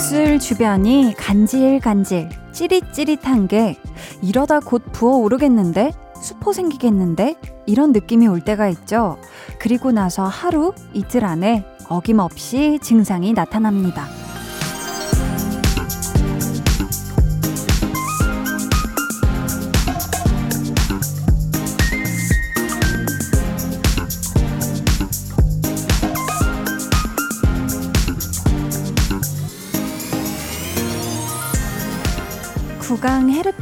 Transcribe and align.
입술 0.00 0.38
주변이 0.38 1.12
간질간질, 1.14 2.30
찌릿찌릿한 2.52 3.48
게 3.48 3.76
이러다 4.22 4.60
곧 4.60 4.82
부어오르겠는데? 4.92 5.92
수포 6.22 6.54
생기겠는데? 6.54 7.36
이런 7.66 7.92
느낌이 7.92 8.26
올 8.26 8.40
때가 8.40 8.70
있죠. 8.70 9.18
그리고 9.58 9.92
나서 9.92 10.24
하루, 10.24 10.72
이틀 10.94 11.26
안에 11.26 11.66
어김없이 11.90 12.78
증상이 12.80 13.34
나타납니다. 13.34 14.06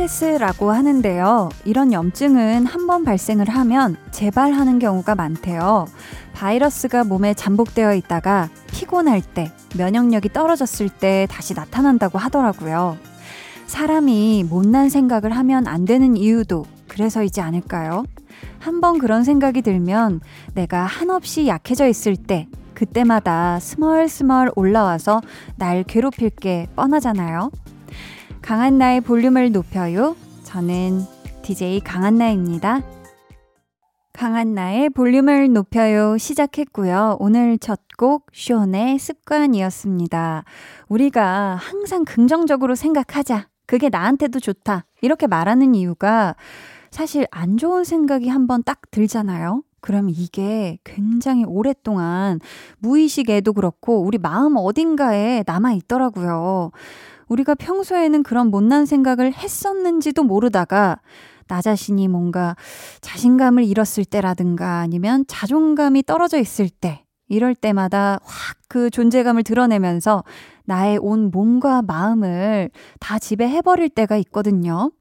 헤르페스라고 0.08 0.72
하는데요. 0.72 1.50
이런 1.64 1.92
염증은 1.92 2.66
한 2.66 2.88
번 2.88 3.04
발생을 3.04 3.50
하면 3.50 3.96
재발하는 4.10 4.78
경우가 4.78 5.14
많대요. 5.14 5.84
바이러스가 6.32 7.04
몸에 7.04 7.34
잠복되어 7.34 7.94
있다가 7.94 8.48
피곤할 8.72 9.20
때, 9.20 9.52
면역력이 9.76 10.32
떨어졌을 10.32 10.88
때 10.88 11.26
다시 11.30 11.52
나타난다고 11.52 12.16
하더라고요. 12.16 12.96
사람이 13.66 14.46
못난 14.48 14.88
생각을 14.88 15.33
하면 15.36 15.66
안 15.66 15.84
되는 15.84 16.16
이유도 16.16 16.64
그래서이지 16.88 17.42
않을까요? 17.42 18.05
한번 18.58 18.98
그런 18.98 19.24
생각이 19.24 19.61
들면 19.61 20.20
내가 20.55 20.84
한없이 20.84 21.46
약해져 21.46 21.86
있을 21.86 22.16
때, 22.16 22.48
그때마다 22.72 23.58
스멀스멀 23.61 24.52
올라와서 24.56 25.20
날 25.56 25.83
괴롭힐 25.83 26.30
게 26.30 26.68
뻔하잖아요. 26.74 27.50
강한나의 28.42 29.00
볼륨을 29.03 29.53
높여요. 29.53 30.17
저는 30.44 31.03
DJ 31.42 31.81
강한나입니다. 31.81 32.83
강한나의 34.12 34.91
볼륨을 34.91 35.53
높여요 35.53 36.19
시작했고요. 36.19 37.17
오늘 37.20 37.58
첫 37.58 37.78
곡 37.98 38.27
쇼의 38.33 38.98
습관이었습니다. 39.00 40.45
우리가 40.89 41.56
항상 41.56 42.05
긍정적으로 42.05 42.77
생각하자. 42.77 43.48
그게 43.67 43.89
나한테도 43.89 44.39
좋다. 44.39 44.86
이렇게 45.02 45.27
말하는 45.27 45.75
이유가 45.75 46.36
사실 46.92 47.27
안 47.33 47.58
좋은 47.58 47.83
생각이 47.83 48.28
한번 48.28 48.62
딱 48.62 48.80
들잖아요. 48.92 49.62
그럼 49.80 50.08
이게 50.08 50.78
굉장히 50.84 51.45
오랫동안 51.45 52.39
무의식에도 52.78 53.52
그렇고 53.52 54.00
우리 54.00 54.17
마음 54.17 54.56
어딘가에 54.56 55.42
남아 55.45 55.73
있더라고요. 55.73 56.70
우리가 57.28 57.54
평소에는 57.54 58.22
그런 58.22 58.48
못난 58.48 58.86
생각을 58.86 59.32
했었는지도 59.32 60.22
모르다가 60.22 61.00
나 61.46 61.62
자신이 61.62 62.08
뭔가 62.08 62.56
자신감을 63.00 63.64
잃었을 63.64 64.04
때라든가 64.04 64.78
아니면 64.78 65.24
자존감이 65.28 66.02
떨어져 66.02 66.38
있을 66.38 66.68
때 66.68 67.04
이럴 67.28 67.54
때마다 67.54 68.18
확 68.22 68.58
그 68.68 68.90
존재감을 68.90 69.42
드러내면서 69.42 70.24
나의 70.64 70.98
온 70.98 71.30
몸과 71.30 71.82
마음을 71.82 72.70
다 73.00 73.18
지배해버릴 73.18 73.88
때가 73.88 74.16
있거든요. 74.18 74.92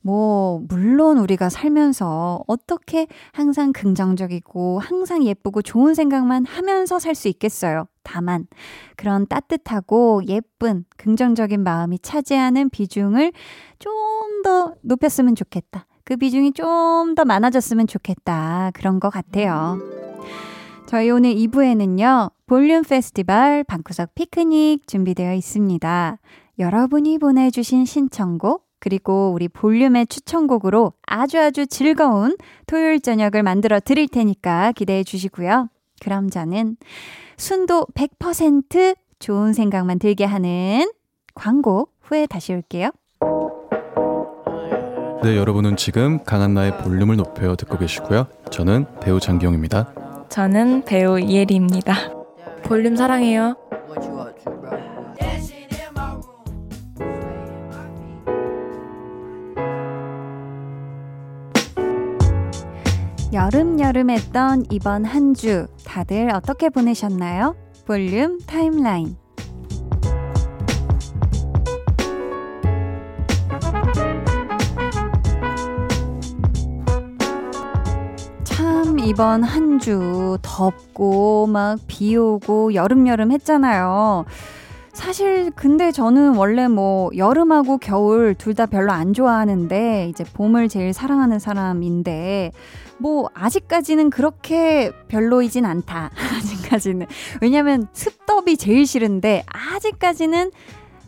뭐, 0.00 0.60
물론 0.68 1.18
우리가 1.18 1.48
살면서 1.48 2.44
어떻게 2.46 3.06
항상 3.32 3.72
긍정적이고 3.72 4.78
항상 4.78 5.24
예쁘고 5.24 5.62
좋은 5.62 5.94
생각만 5.94 6.44
하면서 6.44 6.98
살 6.98 7.14
수 7.14 7.28
있겠어요. 7.28 7.86
다만, 8.04 8.46
그런 8.96 9.26
따뜻하고 9.26 10.22
예쁜 10.28 10.84
긍정적인 10.96 11.64
마음이 11.64 11.98
차지하는 11.98 12.70
비중을 12.70 13.32
좀 13.78 13.92
더 14.44 14.74
높였으면 14.82 15.34
좋겠다. 15.34 15.86
그 16.04 16.16
비중이 16.16 16.52
좀 16.52 17.14
더 17.14 17.24
많아졌으면 17.24 17.86
좋겠다. 17.86 18.72
그런 18.74 19.00
것 19.00 19.08
같아요. 19.08 19.78
저희 20.86 21.10
오늘 21.10 21.34
2부에는요, 21.34 22.30
볼륨 22.46 22.82
페스티벌 22.82 23.64
방구석 23.64 24.14
피크닉 24.14 24.86
준비되어 24.86 25.32
있습니다. 25.32 26.18
여러분이 26.58 27.18
보내주신 27.18 27.86
신청곡, 27.86 28.66
그리고 28.80 29.32
우리 29.32 29.48
볼륨의 29.48 30.06
추천곡으로 30.08 30.92
아주 31.06 31.38
아주 31.40 31.66
즐거운 31.66 32.36
토요일 32.66 33.00
저녁을 33.00 33.42
만들어 33.42 33.80
드릴 33.80 34.08
테니까 34.08 34.72
기대해 34.72 35.04
주시고요. 35.04 35.68
그럼 36.00 36.30
저는 36.30 36.76
순도 37.36 37.86
100% 37.94 38.96
좋은 39.18 39.52
생각만 39.52 39.98
들게 39.98 40.24
하는 40.24 40.90
광고 41.34 41.88
후에 42.02 42.26
다시 42.26 42.52
올게요. 42.52 42.90
네, 45.22 45.38
여러분은 45.38 45.76
지금 45.76 46.22
강한나의 46.22 46.78
볼륨을 46.78 47.16
높여 47.16 47.56
듣고 47.56 47.78
계시고요. 47.78 48.26
저는 48.50 48.86
배우 49.00 49.18
장기영입니다. 49.18 50.26
저는 50.28 50.84
배우 50.84 51.18
이혜리입니다. 51.18 51.94
볼륨 52.64 52.94
사랑해요. 52.96 53.56
여름여름 63.34 64.10
했던 64.10 64.64
이번 64.70 65.04
한 65.04 65.34
주 65.34 65.66
다들 65.84 66.30
어떻게 66.32 66.68
보내셨나요? 66.70 67.56
볼륨 67.84 68.38
타임라인. 68.46 69.16
참 78.44 78.98
이번 78.98 79.42
한 79.42 79.78
주 79.78 80.38
덥고 80.42 81.46
막 81.48 81.78
비 81.88 82.16
오고 82.16 82.74
여름여름 82.74 83.32
했잖아요. 83.32 84.24
사실 84.92 85.50
근데 85.50 85.90
저는 85.90 86.36
원래 86.36 86.68
뭐 86.68 87.10
여름하고 87.16 87.78
겨울 87.78 88.34
둘 88.34 88.54
다 88.54 88.66
별로 88.66 88.92
안 88.92 89.12
좋아하는데 89.12 90.06
이제 90.08 90.22
봄을 90.32 90.68
제일 90.68 90.92
사랑하는 90.92 91.40
사람인데 91.40 92.52
뭐 92.98 93.28
아직까지는 93.34 94.10
그렇게 94.10 94.92
별로이진 95.08 95.64
않다. 95.64 96.10
아직까지는. 96.38 97.06
왜냐면 97.40 97.86
습덥이 97.92 98.56
제일 98.56 98.86
싫은데 98.86 99.44
아직까지는 99.48 100.50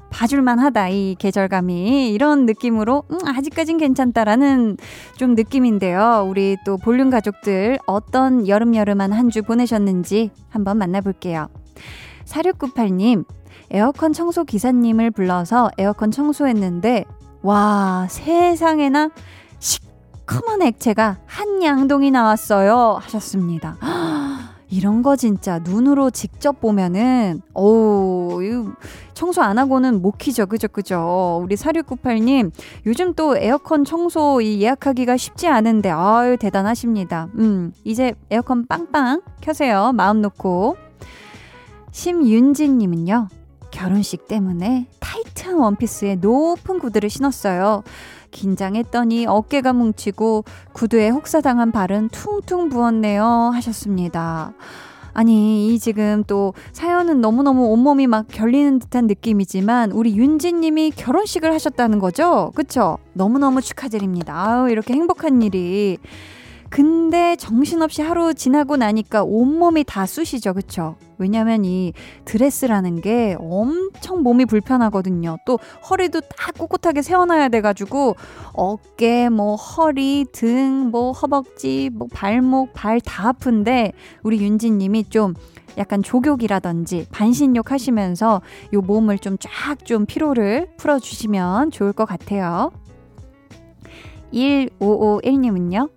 봐줄만 0.09 0.59
하다, 0.61 0.89
이 0.91 1.17
계절감이. 1.19 2.11
이런 2.11 2.47
느낌으로, 2.47 3.03
음, 3.11 3.19
아직까진 3.27 3.77
괜찮다라는 3.77 4.77
좀 5.17 5.35
느낌인데요. 5.35 6.27
우리 6.31 6.57
또 6.65 6.77
볼륨 6.79 7.11
가족들 7.11 7.79
어떤 7.87 8.47
여름여름한 8.47 9.13
한 9.13 9.29
주 9.31 9.43
보내셨는지 9.43 10.31
한번 10.49 10.79
만나볼게요. 10.79 11.49
4698님, 12.25 13.25
에어컨 13.71 14.13
청소 14.13 14.45
기사님을 14.45 15.11
불러서 15.11 15.71
에어컨 15.77 16.13
청소했는데, 16.13 17.05
와, 17.43 18.07
세상에나 18.09 19.11
시커먼 20.27 20.63
액체가 20.63 21.19
한 21.25 21.63
양동이 21.63 22.11
나왔어요. 22.11 22.99
하셨습니다. 23.01 23.79
이런 24.69 25.03
거 25.03 25.15
진짜 25.15 25.61
눈으로 25.61 26.11
직접 26.11 26.61
보면은, 26.61 27.41
오, 27.55 28.41
청소 29.15 29.41
안 29.41 29.59
하고는 29.59 30.03
못 30.03 30.19
키죠. 30.19 30.47
그죠, 30.47 30.67
그죠. 30.67 31.41
우리 31.41 31.55
4698님, 31.55 32.51
요즘 32.85 33.15
또 33.15 33.37
에어컨 33.37 33.85
청소 33.85 34.43
예약하기가 34.43 35.17
쉽지 35.17 35.47
않은데, 35.47 35.91
아유, 35.91 36.37
대단하십니다. 36.37 37.29
음, 37.39 37.73
이제 37.85 38.15
에어컨 38.29 38.67
빵빵 38.67 39.23
켜세요. 39.41 39.93
마음 39.95 40.21
놓고. 40.21 40.77
심윤진님은요, 41.93 43.29
결혼식 43.71 44.27
때문에 44.27 44.89
타이트한 44.99 45.57
원피스에 45.59 46.17
높은 46.17 46.81
구두를 46.81 47.09
신었어요. 47.09 47.85
긴장했더니 48.31 49.27
어깨가 49.27 49.73
뭉치고 49.73 50.45
구두에 50.73 51.09
혹사당한 51.09 51.73
발은 51.73 52.11
퉁퉁 52.11 52.69
부었네요. 52.69 53.25
하셨습니다. 53.55 54.53
아니, 55.13 55.69
이 55.75 55.79
지금 55.79 56.25
또 56.27 56.53
사연은 56.73 57.23
너무너무 57.23 57.69
온몸이 57.69 58.07
막 58.07 58.27
결리는 58.29 58.79
듯한 58.79 59.07
느낌이지만 59.07 59.93
우리 59.93 60.15
윤지님이 60.15 60.91
결혼식을 60.91 61.55
하셨다는 61.55 62.01
거죠? 62.01 62.53
그쵸? 62.55 62.99
너무너무 63.15 63.63
축하드립니다. 63.63 64.35
아우, 64.37 64.69
이렇게 64.69 64.93
행복한 64.93 65.41
일이. 65.41 65.97
근데 66.77 67.37
정신없이 67.37 68.03
하루 68.03 68.35
지나고 68.35 68.77
나니까 68.77 69.25
온몸이 69.25 69.83
다 69.85 70.05
쑤시죠. 70.05 70.53
그쵸? 70.53 70.97
왜냐면 71.17 71.65
이 71.65 71.95
드레스라는 72.27 73.01
게 73.01 73.35
엄청 73.39 74.23
몸이 74.23 74.45
불편하거든요. 74.45 75.39
또 75.47 75.59
허리도 75.89 76.21
딱 76.37 76.53
꼿꼿하게 76.59 77.01
세워놔야 77.01 77.49
돼가지고 77.49 78.17
어깨, 78.53 79.31
뭐 79.31 79.55
허리, 79.57 80.27
등, 80.31 80.91
뭐 80.91 81.13
허벅지, 81.13 81.89
뭐 81.95 82.09
발목, 82.13 82.75
발 82.75 83.01
다 83.01 83.29
아픈데 83.29 83.93
우리 84.23 84.39
윤지님이 84.43 85.05
좀 85.05 85.33
약간 85.79 86.03
조욕이라든지 86.03 87.07
반신욕 87.11 87.73
하시면서 87.73 88.43
요 88.75 88.81
몸을 88.83 89.19
좀쫙좀 89.19 90.05
피로를 90.05 90.69
풀어주시면 90.77 91.71
좋을 91.71 91.95
것 91.95 92.05
같아요. 92.05 92.71
1551님은요, 94.35 95.97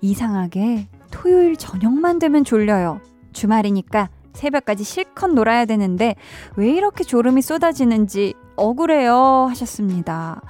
이상하게 0.00 0.88
토요일 1.10 1.56
저녁만 1.56 2.18
되면 2.18 2.44
졸려요. 2.44 3.00
주말이니까 3.32 4.08
새벽까지 4.32 4.84
실컷 4.84 5.28
놀아야 5.28 5.64
되는데 5.64 6.14
왜 6.56 6.70
이렇게 6.70 7.04
졸음이 7.04 7.42
쏟아지는지 7.42 8.34
억울해요 8.56 9.46
하셨습니다. 9.50 10.40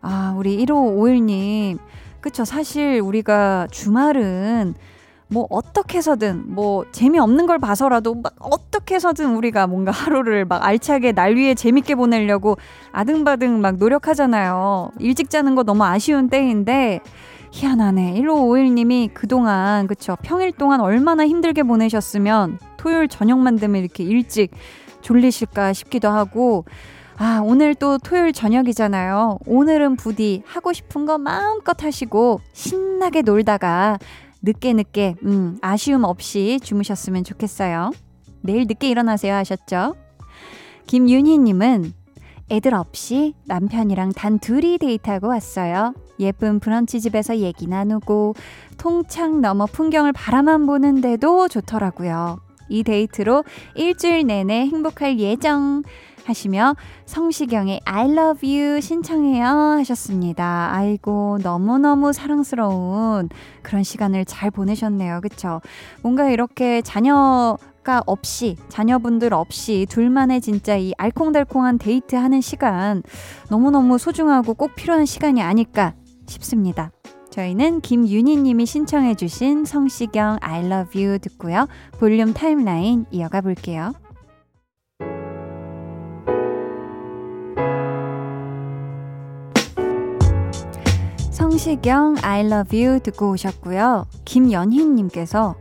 아, 0.00 0.34
우리 0.36 0.64
1551님. 0.64 1.78
그쵸. 2.20 2.44
사실 2.44 3.00
우리가 3.00 3.66
주말은 3.70 4.74
뭐 5.28 5.46
어떻게 5.48 5.98
해서든 5.98 6.42
뭐 6.46 6.84
재미없는 6.90 7.46
걸 7.46 7.58
봐서라도 7.58 8.16
막 8.16 8.34
어떻게 8.40 8.96
해서든 8.96 9.36
우리가 9.36 9.68
뭔가 9.68 9.92
하루를 9.92 10.44
막 10.44 10.64
알차게 10.64 11.12
날 11.12 11.36
위해 11.36 11.54
재밌게 11.54 11.94
보내려고 11.94 12.56
아등바등 12.92 13.60
막 13.60 13.76
노력하잖아요. 13.76 14.90
일찍 14.98 15.30
자는 15.30 15.54
거 15.54 15.62
너무 15.62 15.84
아쉬운 15.84 16.28
때인데 16.28 17.00
희한하네. 17.52 18.14
1551님이 18.20 19.10
그동안 19.12 19.86
그쵸 19.86 20.16
평일 20.22 20.52
동안 20.52 20.80
얼마나 20.80 21.26
힘들게 21.26 21.62
보내셨으면 21.62 22.58
토요일 22.76 23.08
저녁만 23.08 23.56
되면 23.56 23.82
이렇게 23.82 24.04
일찍 24.04 24.52
졸리실까 25.02 25.72
싶기도 25.72 26.08
하고 26.08 26.64
아, 27.16 27.42
오늘 27.44 27.74
또 27.74 27.98
토요일 27.98 28.32
저녁이잖아요. 28.32 29.40
오늘은 29.44 29.96
부디 29.96 30.42
하고 30.46 30.72
싶은 30.72 31.04
거 31.04 31.18
마음껏 31.18 31.82
하시고 31.82 32.40
신나게 32.54 33.22
놀다가 33.22 33.98
늦게 34.40 34.72
늦게 34.72 35.16
음, 35.24 35.58
아쉬움 35.60 36.04
없이 36.04 36.58
주무셨으면 36.62 37.24
좋겠어요. 37.24 37.90
내일 38.40 38.66
늦게 38.66 38.88
일어나세요 38.88 39.34
하셨죠? 39.34 39.96
김윤희님은 40.86 41.92
애들 42.50 42.74
없이 42.74 43.34
남편이랑 43.46 44.12
단 44.12 44.38
둘이 44.38 44.78
데이트하고 44.78 45.28
왔어요. 45.28 45.94
예쁜 46.18 46.58
브런치 46.60 47.00
집에서 47.00 47.38
얘기 47.38 47.66
나누고 47.66 48.34
통창 48.76 49.40
넘어 49.40 49.66
풍경을 49.66 50.12
바라만 50.12 50.66
보는데도 50.66 51.48
좋더라고요. 51.48 52.40
이 52.68 52.82
데이트로 52.82 53.44
일주일 53.74 54.26
내내 54.26 54.66
행복할 54.66 55.18
예정 55.18 55.82
하시며 56.24 56.76
성시경의 57.06 57.80
I 57.84 58.10
love 58.10 58.56
you 58.56 58.80
신청해요 58.80 59.44
하셨습니다. 59.44 60.68
아이고 60.72 61.38
너무너무 61.42 62.12
사랑스러운 62.12 63.28
그런 63.62 63.82
시간을 63.82 64.24
잘 64.26 64.50
보내셨네요. 64.50 65.20
그쵸? 65.22 65.60
뭔가 66.02 66.28
이렇게 66.30 66.82
자녀 66.82 67.56
가 67.82 68.02
없이 68.04 68.56
자녀분들 68.68 69.32
없이 69.32 69.86
둘만의 69.88 70.42
진짜 70.42 70.76
이 70.76 70.92
알콩달콩한 70.98 71.78
데이트 71.78 72.14
하는 72.14 72.42
시간 72.42 73.02
너무너무 73.48 73.96
소중하고 73.96 74.52
꼭 74.52 74.74
필요한 74.74 75.06
시간이 75.06 75.40
아닐까 75.40 75.94
싶습니다. 76.26 76.92
저희는 77.30 77.80
김윤희 77.80 78.36
님이 78.36 78.66
신청해 78.66 79.14
주신 79.14 79.64
성시경 79.64 80.38
I 80.42 80.66
love 80.66 81.02
you 81.02 81.18
듣고요. 81.20 81.68
볼륨 81.98 82.34
타임라인 82.34 83.06
이어가 83.10 83.40
볼게요. 83.40 83.92
성시경 91.30 92.16
I 92.22 92.44
love 92.44 92.84
you 92.84 93.00
듣고 93.00 93.30
오셨고요. 93.30 94.06
김연희 94.24 94.84
님께서 94.84 95.54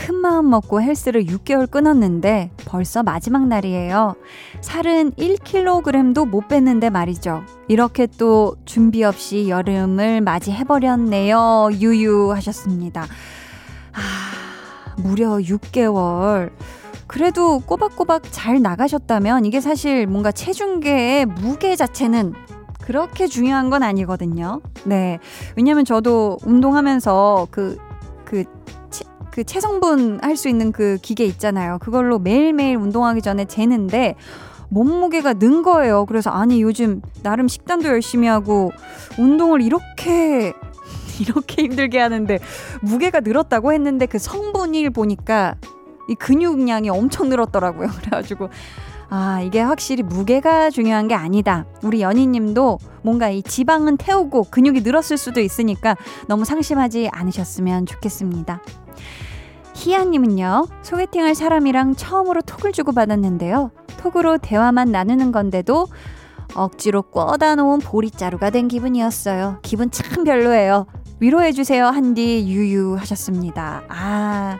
큰 0.00 0.14
마음 0.14 0.48
먹고 0.48 0.80
헬스를 0.80 1.24
6개월 1.24 1.70
끊었는데 1.70 2.52
벌써 2.64 3.02
마지막 3.02 3.46
날이에요. 3.46 4.14
살은 4.62 5.12
1kg도 5.12 6.26
못 6.26 6.48
뺐는데 6.48 6.88
말이죠. 6.88 7.42
이렇게 7.68 8.06
또 8.06 8.56
준비 8.64 9.04
없이 9.04 9.50
여름을 9.50 10.22
맞이해버렸네요. 10.22 11.68
유유 11.74 12.32
하셨습니다. 12.32 13.02
아, 13.92 14.94
무려 14.96 15.36
6개월. 15.36 16.50
그래도 17.06 17.58
꼬박꼬박 17.58 18.22
잘 18.30 18.62
나가셨다면 18.62 19.44
이게 19.44 19.60
사실 19.60 20.06
뭔가 20.06 20.32
체중계의 20.32 21.26
무게 21.26 21.76
자체는 21.76 22.32
그렇게 22.80 23.26
중요한 23.26 23.68
건 23.68 23.82
아니거든요. 23.82 24.62
네. 24.84 25.18
왜냐면 25.56 25.84
저도 25.84 26.38
운동하면서 26.42 27.48
그, 27.50 27.76
그, 28.24 28.44
체, 28.44 28.59
그 29.30 29.44
체성분 29.44 30.20
할 30.22 30.36
수 30.36 30.48
있는 30.48 30.72
그 30.72 30.98
기계 31.02 31.24
있잖아요. 31.26 31.78
그걸로 31.80 32.18
매일매일 32.18 32.76
운동하기 32.76 33.20
전에 33.22 33.44
재는데 33.44 34.16
몸무게가 34.70 35.34
는 35.34 35.62
거예요. 35.62 36.06
그래서 36.06 36.30
아니 36.30 36.62
요즘 36.62 37.02
나름 37.22 37.48
식단도 37.48 37.88
열심히 37.88 38.28
하고 38.28 38.72
운동을 39.18 39.60
이렇게 39.62 40.52
이렇게 41.20 41.64
힘들게 41.64 41.98
하는데 41.98 42.38
무게가 42.80 43.20
늘었다고 43.20 43.72
했는데 43.72 44.06
그 44.06 44.18
성분일 44.18 44.90
보니까 44.90 45.56
이 46.08 46.14
근육량이 46.14 46.88
엄청 46.88 47.28
늘었더라고요. 47.28 47.88
그래가지고 48.00 48.48
아, 49.12 49.40
이게 49.42 49.60
확실히 49.60 50.04
무게가 50.04 50.70
중요한 50.70 51.08
게 51.08 51.14
아니다. 51.14 51.66
우리 51.82 52.00
연희님도 52.00 52.78
뭔가 53.02 53.28
이 53.28 53.42
지방은 53.42 53.96
태우고 53.96 54.44
근육이 54.44 54.82
늘었을 54.82 55.18
수도 55.18 55.40
있으니까 55.40 55.96
너무 56.28 56.44
상심하지 56.44 57.08
않으셨으면 57.12 57.86
좋겠습니다. 57.86 58.62
희아님은요, 59.74 60.66
소개팅할 60.82 61.34
사람이랑 61.34 61.94
처음으로 61.96 62.42
톡을 62.42 62.72
주고받았는데요. 62.72 63.70
톡으로 63.98 64.38
대화만 64.38 64.90
나누는 64.92 65.32
건데도 65.32 65.86
억지로 66.54 67.02
꿔다 67.02 67.54
놓은 67.54 67.78
보리자루가 67.78 68.50
된 68.50 68.68
기분이었어요. 68.68 69.58
기분 69.62 69.90
참 69.90 70.24
별로예요. 70.24 70.86
위로해주세요. 71.20 71.86
한디 71.86 72.44
유유 72.48 72.96
하셨습니다. 72.98 73.82
아, 73.88 74.58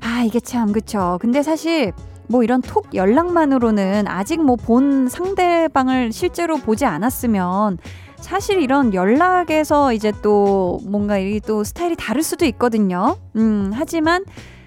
아, 0.00 0.22
이게 0.24 0.40
참, 0.40 0.72
그쵸. 0.72 1.18
근데 1.20 1.42
사실 1.42 1.92
뭐 2.28 2.42
이런 2.42 2.62
톡 2.62 2.94
연락만으로는 2.94 4.06
아직 4.08 4.42
뭐 4.42 4.56
본 4.56 5.08
상대방을 5.08 6.12
실제로 6.12 6.56
보지 6.56 6.84
않았으면 6.86 7.78
사실 8.20 8.60
이런 8.60 8.94
연락에서 8.94 9.92
이제 9.92 10.12
또 10.22 10.78
뭔가 10.86 11.18
이 11.18 11.40
또 11.40 11.64
스타일이 11.64 11.96
다를 11.96 12.22
수도 12.22 12.44
있거든요. 12.46 13.16
음, 13.36 13.70
하지만 13.74 14.24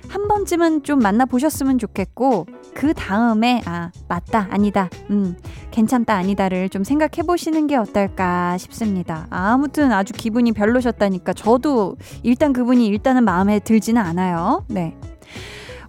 한 0.10 0.28
번쯤은 0.28 0.84
좀 0.84 1.00
만나보셨으면 1.00 1.78
좋겠고, 1.80 2.46
그 2.74 2.94
다음에, 2.94 3.62
아, 3.66 3.92
맞다, 4.08 4.48
아니다, 4.52 4.90
음, 5.10 5.36
괜찮다, 5.72 6.14
아니다를 6.16 6.70
좀 6.70 6.84
생각해 6.84 7.26
보시는 7.26 7.68
게 7.68 7.78
어떨까 7.78 8.58
싶습니다. 8.58 9.28
아, 9.30 9.54
아무튼 9.54 9.92
아주 9.92 10.14
기분이 10.14 10.52
별로셨다니까 10.52 11.34
저도 11.34 11.96
일단 12.22 12.54
그분이 12.54 12.86
일단은 12.88 13.24
마음에 13.24 13.60
들지는 13.60 14.02
않아요. 14.02 14.66
네. 14.68 14.96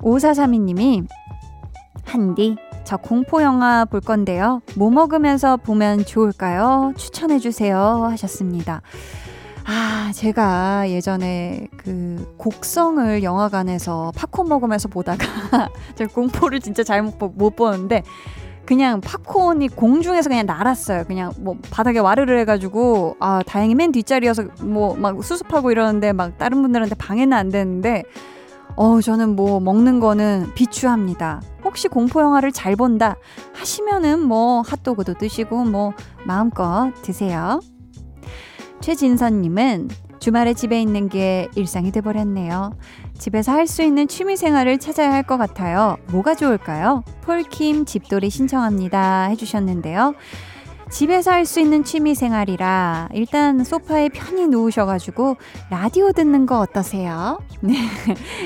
5432님이 0.01 1.07
한디, 2.05 2.57
저 2.85 2.97
공포 2.97 3.43
영화 3.43 3.85
볼 3.85 4.01
건데요. 4.01 4.61
뭐 4.77 4.91
먹으면서 4.91 5.57
보면 5.57 6.05
좋을까요? 6.05 6.93
추천해 6.97 7.39
주세요. 7.39 8.07
하셨습니다. 8.11 8.83
아, 9.67 10.11
제가 10.15 10.91
예전에 10.91 11.69
그 11.79 12.35
곡성을 12.37 13.23
영화관에서 13.23 14.13
팝콘 14.15 14.49
먹으면서 14.49 14.89
보다가 14.89 15.25
제가 15.97 16.13
공포를 16.13 16.61
진짜 16.61 16.83
잘못 16.85 17.17
못 17.35 17.57
보는데 17.57 18.03
그냥 18.67 19.01
팝콘이 19.01 19.69
공중에서 19.69 20.29
그냥 20.29 20.45
날았어요. 20.45 21.05
그냥 21.05 21.33
뭐 21.39 21.57
바닥에 21.71 21.99
와르르 21.99 22.37
해가지고 22.41 23.17
아 23.21 23.43
다행히 23.47 23.75
맨 23.75 23.93
뒷자리여서 23.93 24.45
뭐 24.63 24.95
막 24.97 25.23
수습하고 25.25 25.71
이러는데 25.71 26.13
막 26.13 26.37
다른 26.37 26.61
분들한테 26.61 26.95
방해는 26.97 27.33
안 27.37 27.49
되는데 27.51 28.03
어, 28.77 29.01
저는 29.01 29.37
뭐 29.37 29.61
먹는 29.61 30.01
거는 30.01 30.53
비추합니다. 30.55 31.41
혹시 31.75 31.89
공포 31.89 32.21
영화를 32.21 32.53
잘 32.53 32.77
본다 32.77 33.17
하시면은 33.53 34.21
뭐 34.21 34.63
핫도그도 34.63 35.15
드시고 35.15 35.65
뭐 35.65 35.93
마음껏 36.25 36.93
드세요. 37.03 37.59
최진선님은 38.81 39.89
주말에 40.21 40.55
집에 40.55 40.81
있는 40.81 41.09
게 41.09 41.49
일상이 41.57 41.91
돼버렸네요. 41.91 42.79
집에서 43.19 43.51
할 43.51 43.67
수 43.67 43.83
있는 43.83 44.07
취미 44.07 44.37
생활을 44.37 44.79
찾아야 44.79 45.13
할 45.13 45.25
것 45.25 45.37
같아요. 45.37 45.97
뭐가 46.13 46.37
좋을까요? 46.37 47.03
폴킴 47.23 47.87
집돌이 47.87 48.31
신청합니다. 48.31 49.25
해주셨는데요. 49.31 50.15
집에서 50.95 51.33
할 51.33 51.45
수 51.45 51.59
있는 51.59 51.83
취미 51.83 52.15
생활이라 52.15 53.09
일단 53.15 53.65
소파에 53.65 54.09
편히 54.11 54.47
누우셔가지고 54.47 55.37
라디오 55.69 56.13
듣는 56.13 56.47
거 56.47 56.61
어떠세요? 56.61 57.41
네. 57.61 57.75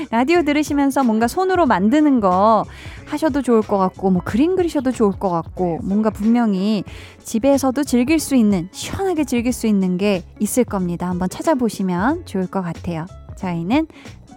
라디오 0.09 0.41
들으시면서 0.41 1.03
뭔가 1.03 1.27
손으로 1.27 1.67
만드는 1.67 2.19
거 2.19 2.65
하셔도 3.05 3.43
좋을 3.43 3.61
것 3.61 3.77
같고, 3.77 4.09
뭐 4.09 4.21
그림 4.25 4.55
그리셔도 4.55 4.91
좋을 4.91 5.13
것 5.13 5.29
같고, 5.29 5.79
뭔가 5.83 6.09
분명히 6.09 6.83
집에서도 7.23 7.83
즐길 7.83 8.19
수 8.19 8.35
있는, 8.35 8.67
시원하게 8.71 9.23
즐길 9.23 9.53
수 9.53 9.67
있는 9.67 9.97
게 9.97 10.23
있을 10.39 10.63
겁니다. 10.63 11.07
한번 11.07 11.29
찾아보시면 11.29 12.25
좋을 12.25 12.47
것 12.47 12.61
같아요. 12.61 13.05
저희는 13.37 13.87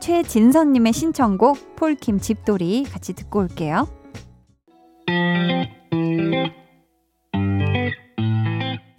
최진선님의 0.00 0.92
신청곡 0.92 1.76
폴킴 1.76 2.20
집돌이 2.20 2.84
같이 2.84 3.14
듣고 3.14 3.40
올게요. 3.40 3.88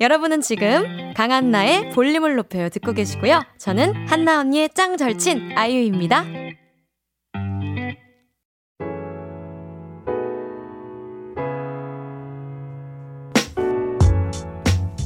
여러분은 0.04 0.42
지금 0.42 1.14
강한나의 1.16 1.92
볼륨을 1.92 2.36
높여요 2.36 2.68
듣고 2.68 2.92
계시고요. 2.92 3.42
저는 3.58 4.06
한나 4.10 4.42
언니의 4.42 4.72
짱 4.76 4.98
절친 4.98 5.58
아이유입니다. 5.58 6.26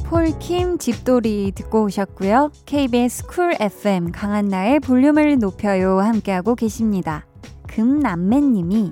폴킴 0.04 0.78
집돌이 0.78 1.52
듣고 1.54 1.84
오셨고요. 1.84 2.50
KBS 2.66 3.26
쿨 3.28 3.54
FM 3.60 4.10
강한나의 4.10 4.80
볼륨을 4.80 5.38
높여요 5.38 6.00
함께하고 6.00 6.56
계십니다. 6.56 7.24
금남매님이 7.68 8.90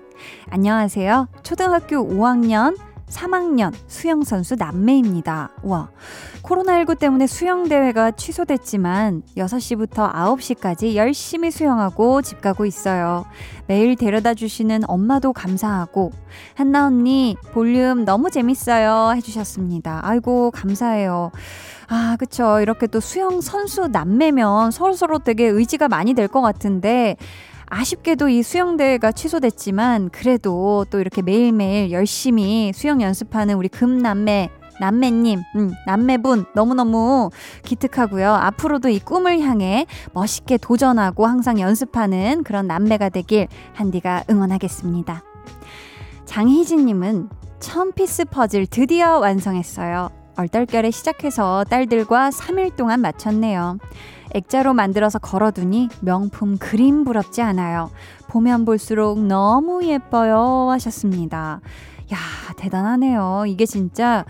안녕하세요. 0.51 1.27
초등학교 1.43 1.97
5학년 1.97 2.86
3학년 3.09 3.73
수영선수 3.87 4.57
남매입니다. 4.57 5.51
와, 5.63 5.89
코로나19 6.43 6.99
때문에 6.99 7.27
수영대회가 7.27 8.11
취소됐지만 8.13 9.23
6시부터 9.37 10.13
9시까지 10.13 10.95
열심히 10.95 11.51
수영하고 11.51 12.23
집 12.23 12.41
가고 12.41 12.67
있어요. 12.67 13.25
매일 13.67 13.97
데려다 13.97 14.35
주시는 14.35 14.83
엄마도 14.87 15.33
감사하고, 15.33 16.13
한나 16.55 16.87
언니, 16.87 17.37
볼륨 17.53 18.05
너무 18.05 18.31
재밌어요. 18.31 19.15
해주셨습니다. 19.17 20.01
아이고, 20.05 20.51
감사해요. 20.53 21.31
아, 21.89 22.17
그쵸. 22.19 22.61
이렇게 22.61 22.87
또 22.87 23.01
수영 23.01 23.41
선수 23.41 23.87
남매면 23.89 24.73
서로서로 24.73 25.21
되게 25.21 25.47
의지가 25.47 25.89
많이 25.89 26.15
될 26.15 26.27
것 26.27 26.43
같은데, 26.43 27.17
아쉽게도 27.67 28.29
이 28.29 28.43
수영대회가 28.43 29.13
취소됐지만 29.13 30.11
그래도 30.11 30.87
또 30.91 31.01
이렇게 31.01 31.23
매일매일 31.23 31.91
열심히 31.91 32.73
수영 32.75 33.03
연습하는 33.03 33.57
우리 33.57 33.69
금남매 33.69 34.51
남매님, 34.79 35.43
음, 35.57 35.73
남매분 35.87 36.47
너무너무 36.55 37.31
기특하고요. 37.63 38.31
앞으로도 38.31 38.91
이 38.91 38.99
꿈을 38.99 39.41
향해 39.41 39.87
멋있게 40.13 40.59
도전하고 40.59 41.27
항상 41.27 41.59
연습하는 41.59 42.43
그런 42.45 42.67
남매가 42.67 43.09
되길 43.09 43.49
한디가 43.73 44.25
응원하겠습니다. 44.29 45.23
장희진님은 46.27 47.31
천피스 47.61 48.27
퍼즐 48.27 48.67
드디어 48.67 49.19
완성했어요. 49.19 50.11
얼떨결에 50.37 50.91
시작해서 50.91 51.65
딸들과 51.65 52.29
3일 52.29 52.77
동안 52.77 53.01
마쳤네요. 53.01 53.79
액자로 54.35 54.75
만들어서 54.75 55.19
걸어두니 55.19 55.89
명품 56.01 56.59
그림 56.59 57.05
부럽지 57.05 57.43
않아요. 57.43 57.91
보면 58.29 58.65
볼수록 58.65 59.21
너무 59.25 59.85
예뻐요. 59.85 60.69
하셨습니다. 60.71 61.61
야, 62.13 62.17
대단하네요. 62.57 63.45
이게 63.47 63.67
진짜 63.67 64.25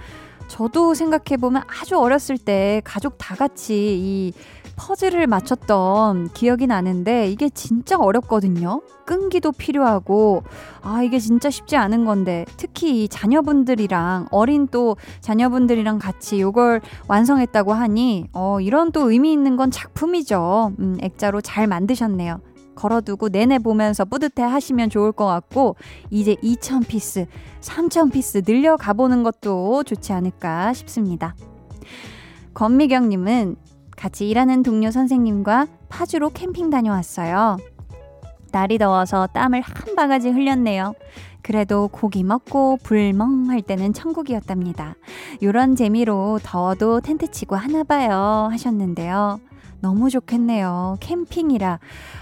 저도 0.48 0.94
생각해보면 0.94 1.62
아주 1.66 1.98
어렸을 1.98 2.38
때 2.38 2.80
가족 2.84 3.18
다 3.18 3.34
같이 3.34 3.74
이 3.74 4.32
퍼즐을 4.76 5.26
맞췄던 5.26 6.28
기억이 6.34 6.66
나는데 6.66 7.30
이게 7.30 7.48
진짜 7.48 7.98
어렵거든요. 7.98 8.82
끈기도 9.04 9.52
필요하고 9.52 10.42
아 10.82 11.02
이게 11.02 11.18
진짜 11.18 11.50
쉽지 11.50 11.76
않은 11.76 12.04
건데 12.04 12.44
특히 12.56 13.04
이 13.04 13.08
자녀분들이랑 13.08 14.28
어린 14.30 14.68
또 14.68 14.96
자녀분들이랑 15.20 15.98
같이 15.98 16.38
이걸 16.38 16.80
완성했다고 17.08 17.72
하니 17.72 18.28
어 18.32 18.60
이런 18.60 18.92
또 18.92 19.10
의미 19.10 19.32
있는 19.32 19.56
건 19.56 19.70
작품이죠. 19.70 20.72
음 20.78 20.98
액자로 21.00 21.40
잘 21.40 21.66
만드셨네요. 21.66 22.40
걸어두고 22.74 23.30
내내 23.30 23.58
보면서 23.58 24.04
뿌듯해 24.04 24.46
하시면 24.46 24.90
좋을 24.90 25.10
것 25.12 25.24
같고 25.24 25.76
이제 26.10 26.36
2,000 26.42 26.80
piece, 26.80 27.26
3,000 27.60 28.10
piece 28.10 28.42
늘려가 28.46 28.92
보는 28.92 29.22
것도 29.22 29.82
좋지 29.84 30.12
않을까 30.12 30.74
싶습니다. 30.74 31.34
권미경님은 32.52 33.56
같이 33.96 34.28
일하는 34.28 34.62
동료 34.62 34.90
선생님과 34.90 35.66
파주로 35.88 36.30
캠핑 36.30 36.70
다녀왔어요. 36.70 37.56
날이 38.52 38.78
더워서 38.78 39.26
땀을 39.28 39.60
한 39.60 39.94
바가지 39.96 40.30
흘렸네요. 40.30 40.94
그래도 41.42 41.88
고기 41.88 42.24
먹고 42.24 42.78
불멍 42.82 43.50
할 43.50 43.62
때는 43.62 43.92
천국이었답니다. 43.92 44.96
요런 45.42 45.76
재미로 45.76 46.40
더워도 46.42 47.00
텐트 47.00 47.30
치고 47.30 47.56
하나 47.56 47.84
봐요 47.84 48.48
하셨는데요. 48.50 49.40
너무 49.80 50.10
좋겠네요. 50.10 50.96
캠핑이라. 51.00 51.78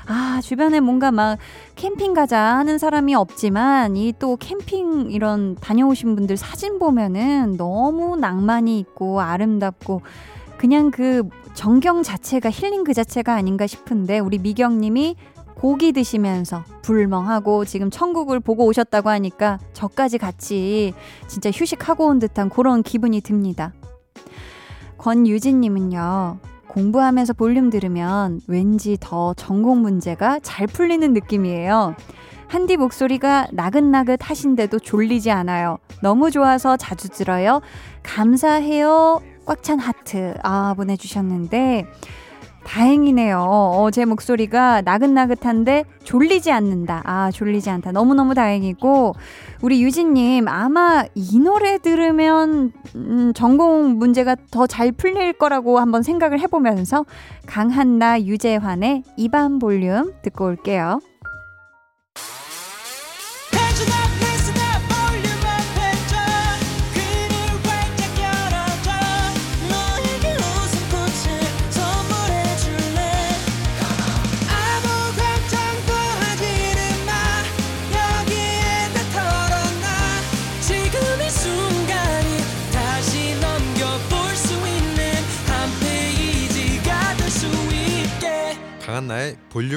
아, 0.06 0.40
주변에 0.42 0.80
뭔가 0.80 1.10
막 1.12 1.38
캠핑 1.76 2.12
가자 2.12 2.38
하는 2.38 2.78
사람이 2.78 3.14
없지만 3.14 3.96
이 3.96 4.12
또 4.18 4.36
캠핑 4.36 5.10
이런 5.10 5.54
다녀오신 5.54 6.16
분들 6.16 6.36
사진 6.36 6.78
보면은 6.78 7.56
너무 7.56 8.16
낭만이 8.16 8.78
있고 8.80 9.20
아름답고 9.20 10.02
그냥 10.56 10.90
그 10.90 11.28
정경 11.54 12.02
자체가 12.02 12.50
힐링 12.50 12.84
그 12.84 12.94
자체가 12.94 13.34
아닌가 13.34 13.66
싶은데 13.66 14.18
우리 14.18 14.38
미경님이 14.38 15.16
고기 15.54 15.92
드시면서 15.92 16.64
불멍하고 16.82 17.64
지금 17.64 17.90
천국을 17.90 18.40
보고 18.40 18.66
오셨다고 18.66 19.08
하니까 19.08 19.58
저까지 19.72 20.18
같이 20.18 20.92
진짜 21.26 21.50
휴식하고 21.50 22.06
온 22.06 22.18
듯한 22.18 22.50
그런 22.50 22.82
기분이 22.82 23.20
듭니다. 23.20 23.72
권유진님은요. 24.98 26.38
공부하면서 26.68 27.34
볼륨 27.34 27.70
들으면 27.70 28.40
왠지 28.48 28.96
더 29.00 29.32
전공 29.34 29.80
문제가 29.80 30.40
잘 30.40 30.66
풀리는 30.66 31.12
느낌이에요. 31.12 31.94
한디 32.48 32.76
목소리가 32.76 33.48
나긋나긋 33.52 34.28
하신데도 34.28 34.80
졸리지 34.80 35.30
않아요. 35.30 35.78
너무 36.02 36.30
좋아서 36.30 36.76
자주 36.76 37.08
들어요. 37.08 37.60
감사해요. 38.02 39.20
꽉 39.46 39.62
찬 39.62 39.78
하트. 39.78 40.34
아, 40.42 40.74
보내주셨는데. 40.76 41.86
다행이네요. 42.64 43.40
어, 43.46 43.90
제 43.90 44.06
목소리가 44.06 44.80
나긋나긋한데 44.80 45.84
졸리지 46.02 46.50
않는다. 46.50 47.02
아, 47.04 47.30
졸리지 47.30 47.68
않다. 47.68 47.92
너무너무 47.92 48.32
다행이고, 48.34 49.14
우리 49.60 49.82
유진님, 49.82 50.48
아마 50.48 51.04
이 51.14 51.38
노래 51.40 51.76
들으면, 51.76 52.72
음, 52.96 53.32
전공 53.34 53.98
문제가 53.98 54.34
더 54.50 54.66
잘 54.66 54.92
풀릴 54.92 55.34
거라고 55.34 55.78
한번 55.78 56.02
생각을 56.02 56.40
해보면서, 56.40 57.04
강한나 57.46 58.22
유재환의 58.22 59.02
이반 59.18 59.58
볼륨 59.58 60.14
듣고 60.22 60.46
올게요. 60.46 61.00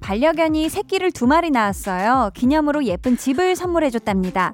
반려견이 0.00 0.68
새끼를 0.68 1.12
두 1.12 1.26
마리 1.26 1.50
낳았어요. 1.50 2.30
기념으로 2.34 2.84
예쁜 2.84 3.16
집을 3.16 3.56
선물해줬답니다. 3.56 4.52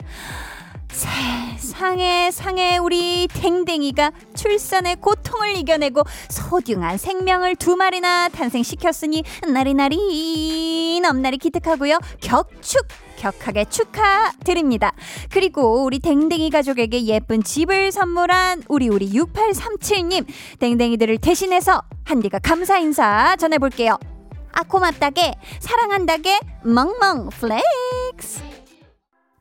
세상에 0.88 2.30
상에 2.30 2.78
우리 2.78 3.28
댕댕이가 3.28 4.12
출산의 4.34 4.96
고통을 4.96 5.56
이겨내고 5.56 6.02
소중한 6.30 6.96
생명을 6.96 7.56
두 7.56 7.76
마리나 7.76 8.28
탄생시켰으니 8.30 9.22
나리나리 9.52 11.00
넘나리 11.02 11.36
기특하고요. 11.38 11.98
격축 12.20 12.86
격하게 13.16 13.66
축하드립니다. 13.66 14.92
그리고 15.30 15.84
우리 15.84 15.98
댕댕이 15.98 16.50
가족에게 16.50 17.04
예쁜 17.06 17.42
집을 17.42 17.92
선물한 17.92 18.64
우리 18.68 18.88
우리 18.88 19.10
6837님 19.10 20.26
댕댕이들을 20.58 21.18
대신해서 21.18 21.82
한디가 22.04 22.38
감사 22.38 22.78
인사 22.78 23.36
전해볼게요. 23.36 23.98
아 24.56 24.62
고맙다게 24.62 25.34
사랑한다게 25.60 26.40
멍멍 26.64 27.28
flex 27.28 28.42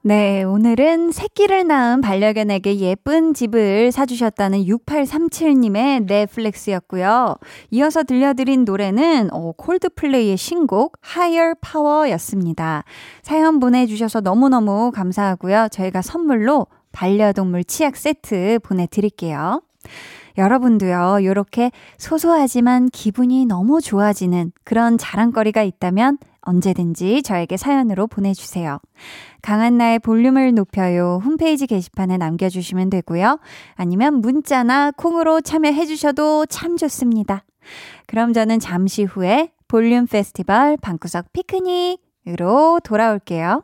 네, 0.02 0.44
오늘은 0.44 1.14
새끼를 1.14 1.66
낳은 1.66 2.02
반려견에게 2.02 2.80
예쁜 2.80 3.34
집을 3.34 3.94
사주셨다는 3.94 4.66
6837님의 4.66 6.06
flex였고요. 6.06 7.38
이어서 7.72 8.04
들려드린 8.04 8.66
노래는 8.66 9.30
어, 9.34 9.54
콜드플레이의 9.54 10.36
신곡 10.36 10.98
Higher 11.04 11.56
Power였습니다. 11.62 12.84
사연 13.24 13.60
보내주셔서 13.60 14.20
너무너무 14.20 14.92
감사하고요. 14.92 15.70
저희가 15.72 16.02
선물로 16.04 16.68
반려동물 16.92 17.64
치약 17.64 17.96
세트 17.96 18.60
보내드릴게요. 18.64 19.62
여러분도요, 20.38 21.20
이렇게 21.22 21.72
소소하지만 21.98 22.90
기분이 22.90 23.46
너무 23.46 23.82
좋아지는 23.82 24.52
그런 24.64 24.98
자랑거리가 24.98 25.64
있다면 25.64 26.18
언제든지 26.42 27.24
저에게 27.24 27.58
사연으로 27.58 28.08
보내주세요. 28.08 28.80
강한나의 29.42 30.00
볼륨을 30.00 30.54
높여요. 30.54 31.20
홈페이지 31.24 31.68
게시판에 31.68 32.18
남겨주시면 32.18 32.90
되고요. 32.90 33.40
아니면 33.76 34.22
문자나 34.22 34.92
콩으로 34.92 35.42
참여해주셔도 35.42 36.46
참 36.46 36.78
좋습니다. 36.78 37.44
그럼 38.08 38.34
저는 38.34 38.60
잠시 38.60 39.04
후에 39.04 39.52
볼륨 39.68 40.06
페스티벌 40.06 40.78
방구석 40.78 41.34
피크닉으로 41.34 42.82
돌아올게요. 42.84 43.64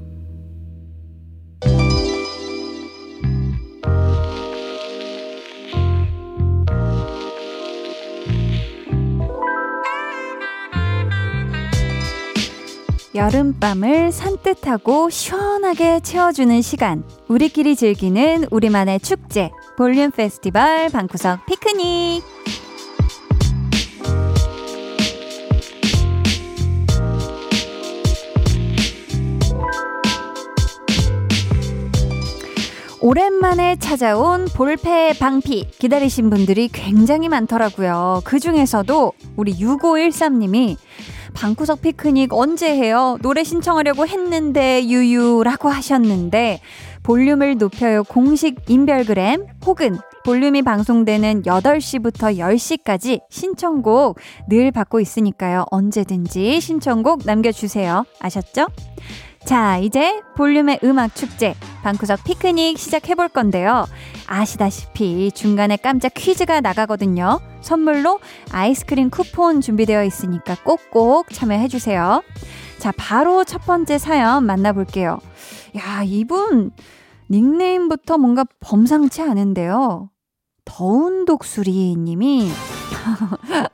여름밤을 13.13 14.11
산뜻하고 14.11 15.09
시원하게 15.09 15.99
채워주는 15.99 16.61
시간. 16.61 17.03
우리끼리 17.27 17.75
즐기는 17.75 18.45
우리만의 18.49 19.01
축제. 19.01 19.51
볼륨 19.77 20.11
페스티벌 20.11 20.89
방구석 20.89 21.45
피크닉. 21.45 22.23
오랜만에 33.03 33.77
찾아온 33.77 34.45
볼페 34.45 35.13
방피 35.19 35.65
기다리신 35.79 36.29
분들이 36.29 36.69
굉장히 36.71 37.29
많더라고요. 37.29 38.21
그 38.23 38.39
중에서도 38.39 39.13
우리 39.35 39.53
6513님이 39.53 40.77
방구석 41.33 41.81
피크닉 41.81 42.33
언제 42.33 42.75
해요? 42.75 43.17
노래 43.21 43.43
신청하려고 43.43 44.07
했는데 44.07 44.85
유유라고 44.85 45.69
하셨는데 45.69 46.61
볼륨을 47.03 47.57
높여요 47.57 48.03
공식 48.03 48.57
인별그램 48.67 49.47
혹은 49.65 49.97
볼륨이 50.23 50.61
방송되는 50.61 51.43
8시부터 51.43 52.37
10시까지 52.37 53.21
신청곡 53.29 54.19
늘 54.47 54.71
받고 54.71 54.99
있으니까요. 54.99 55.65
언제든지 55.71 56.61
신청곡 56.61 57.21
남겨주세요. 57.25 58.05
아셨죠? 58.19 58.67
자, 59.45 59.79
이제 59.79 60.21
볼륨의 60.35 60.79
음악 60.83 61.15
축제, 61.15 61.55
방구석 61.83 62.23
피크닉 62.23 62.77
시작해 62.77 63.15
볼 63.15 63.27
건데요. 63.27 63.85
아시다시피 64.27 65.31
중간에 65.31 65.77
깜짝 65.77 66.13
퀴즈가 66.13 66.61
나가거든요. 66.61 67.39
선물로 67.61 68.19
아이스크림 68.51 69.09
쿠폰 69.09 69.61
준비되어 69.61 70.03
있으니까 70.05 70.55
꼭꼭 70.63 71.31
참여해 71.31 71.67
주세요. 71.67 72.23
자, 72.77 72.91
바로 72.95 73.43
첫 73.43 73.65
번째 73.65 73.97
사연 73.97 74.45
만나볼게요. 74.45 75.19
야, 75.77 76.03
이분 76.05 76.71
닉네임부터 77.29 78.17
뭔가 78.17 78.45
범상치 78.59 79.21
않은데요. 79.21 80.09
더운 80.65 81.25
독수리 81.25 81.95
님이 81.97 82.49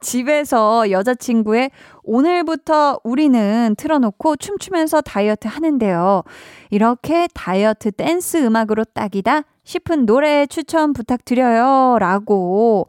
집에서 0.00 0.90
여자친구의 0.90 1.70
오늘부터 2.02 3.00
우리는 3.04 3.74
틀어놓고 3.76 4.36
춤추면서 4.36 5.02
다이어트 5.02 5.46
하는데요. 5.46 6.22
이렇게 6.70 7.28
다이어트 7.34 7.92
댄스 7.92 8.38
음악으로 8.38 8.84
딱이다 8.84 9.42
싶은 9.62 10.06
노래 10.06 10.46
추천 10.46 10.92
부탁드려요. 10.92 11.98
라고. 12.00 12.86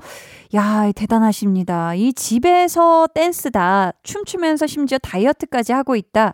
야, 0.55 0.91
대단하십니다. 0.95 1.93
이 1.95 2.13
집에서 2.13 3.07
댄스다. 3.13 3.91
춤추면서 4.03 4.67
심지어 4.67 4.97
다이어트까지 4.97 5.73
하고 5.73 5.95
있다. 5.95 6.33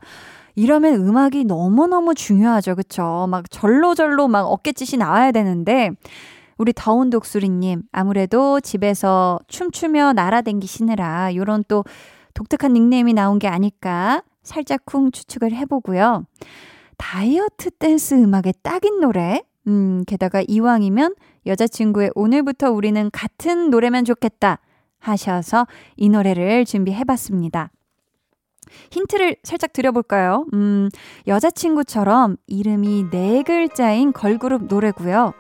이러면 0.56 0.96
음악이 0.96 1.46
너무너무 1.46 2.16
중요하죠. 2.16 2.76
그쵸? 2.76 3.28
막 3.30 3.50
절로절로 3.52 4.28
막 4.28 4.48
어깨짓이 4.48 4.98
나와야 4.98 5.32
되는데, 5.32 5.92
우리 6.58 6.74
더운 6.74 7.10
독수리님, 7.10 7.84
아무래도 7.92 8.60
집에서 8.60 9.40
춤추며 9.48 10.14
날아댕기시느라 10.14 11.36
요런 11.36 11.64
또 11.68 11.84
독특한 12.34 12.74
닉네임이 12.74 13.14
나온 13.14 13.40
게 13.40 13.48
아닐까 13.48 14.24
살짝쿵 14.44 15.12
추측을 15.12 15.54
해보고요. 15.54 16.26
다이어트 16.98 17.70
댄스 17.72 18.16
음악에 18.16 18.54
딱인 18.64 19.00
노래? 19.00 19.42
음, 19.68 20.04
게다가 20.08 20.42
이왕이면 20.48 21.16
여자친구의 21.46 22.12
오늘부터 22.16 22.72
우리는 22.72 23.10
같은 23.12 23.70
노래면 23.70 24.06
좋겠다 24.06 24.60
하셔서 25.00 25.68
이 25.96 26.10
노래를 26.10 26.66
준비해봤습니다. 26.66 27.72
힌트를 28.92 29.38
살짝 29.44 29.74
드려볼까요? 29.74 30.46
음, 30.54 30.90
여자친구처럼 31.28 32.38
이름이 32.48 33.10
네 33.12 33.44
글자인 33.44 34.12
걸그룹 34.12 34.66
노래고요. 34.66 35.34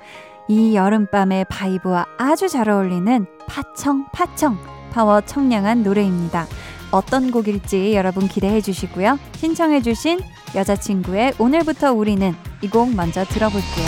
이 0.49 0.75
여름밤의 0.75 1.45
vibe와 1.49 2.05
아주 2.17 2.47
잘 2.47 2.69
어울리는 2.69 3.25
파청 3.47 4.05
파청 4.13 4.57
파워 4.91 5.21
청량한 5.21 5.83
노래입니다. 5.83 6.45
어떤 6.91 7.31
곡일지 7.31 7.93
여러분 7.95 8.27
기대해 8.27 8.61
주시고요. 8.61 9.19
신청해 9.35 9.81
주신 9.81 10.19
여자친구의 10.55 11.33
오늘부터 11.39 11.91
우리는 11.93 12.33
이 12.61 12.67
곡 12.69 12.95
먼저 12.95 13.25
들어볼게요. 13.25 13.87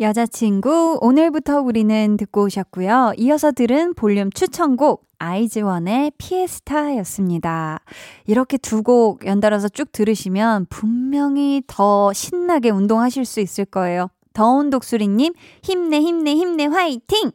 여자친구 0.00 0.98
오늘부터 1.00 1.60
우리는 1.60 2.16
듣고 2.16 2.44
오셨고요. 2.44 3.12
이어서 3.18 3.50
들은 3.52 3.94
볼륨 3.94 4.30
추천곡 4.30 5.04
아이즈원의 5.18 6.12
피에스타였습니다. 6.18 7.80
이렇게 8.26 8.58
두 8.58 8.82
곡 8.82 9.26
연달아서 9.26 9.68
쭉 9.68 9.90
들으시면 9.92 10.66
분명히 10.70 11.62
더 11.66 12.12
신나게 12.12 12.70
운동하실 12.70 13.24
수 13.24 13.40
있을 13.40 13.64
거예요. 13.64 14.08
더운 14.32 14.70
독수리님, 14.70 15.32
힘내, 15.62 16.00
힘내, 16.00 16.34
힘내, 16.34 16.66
화이팅! 16.66 17.30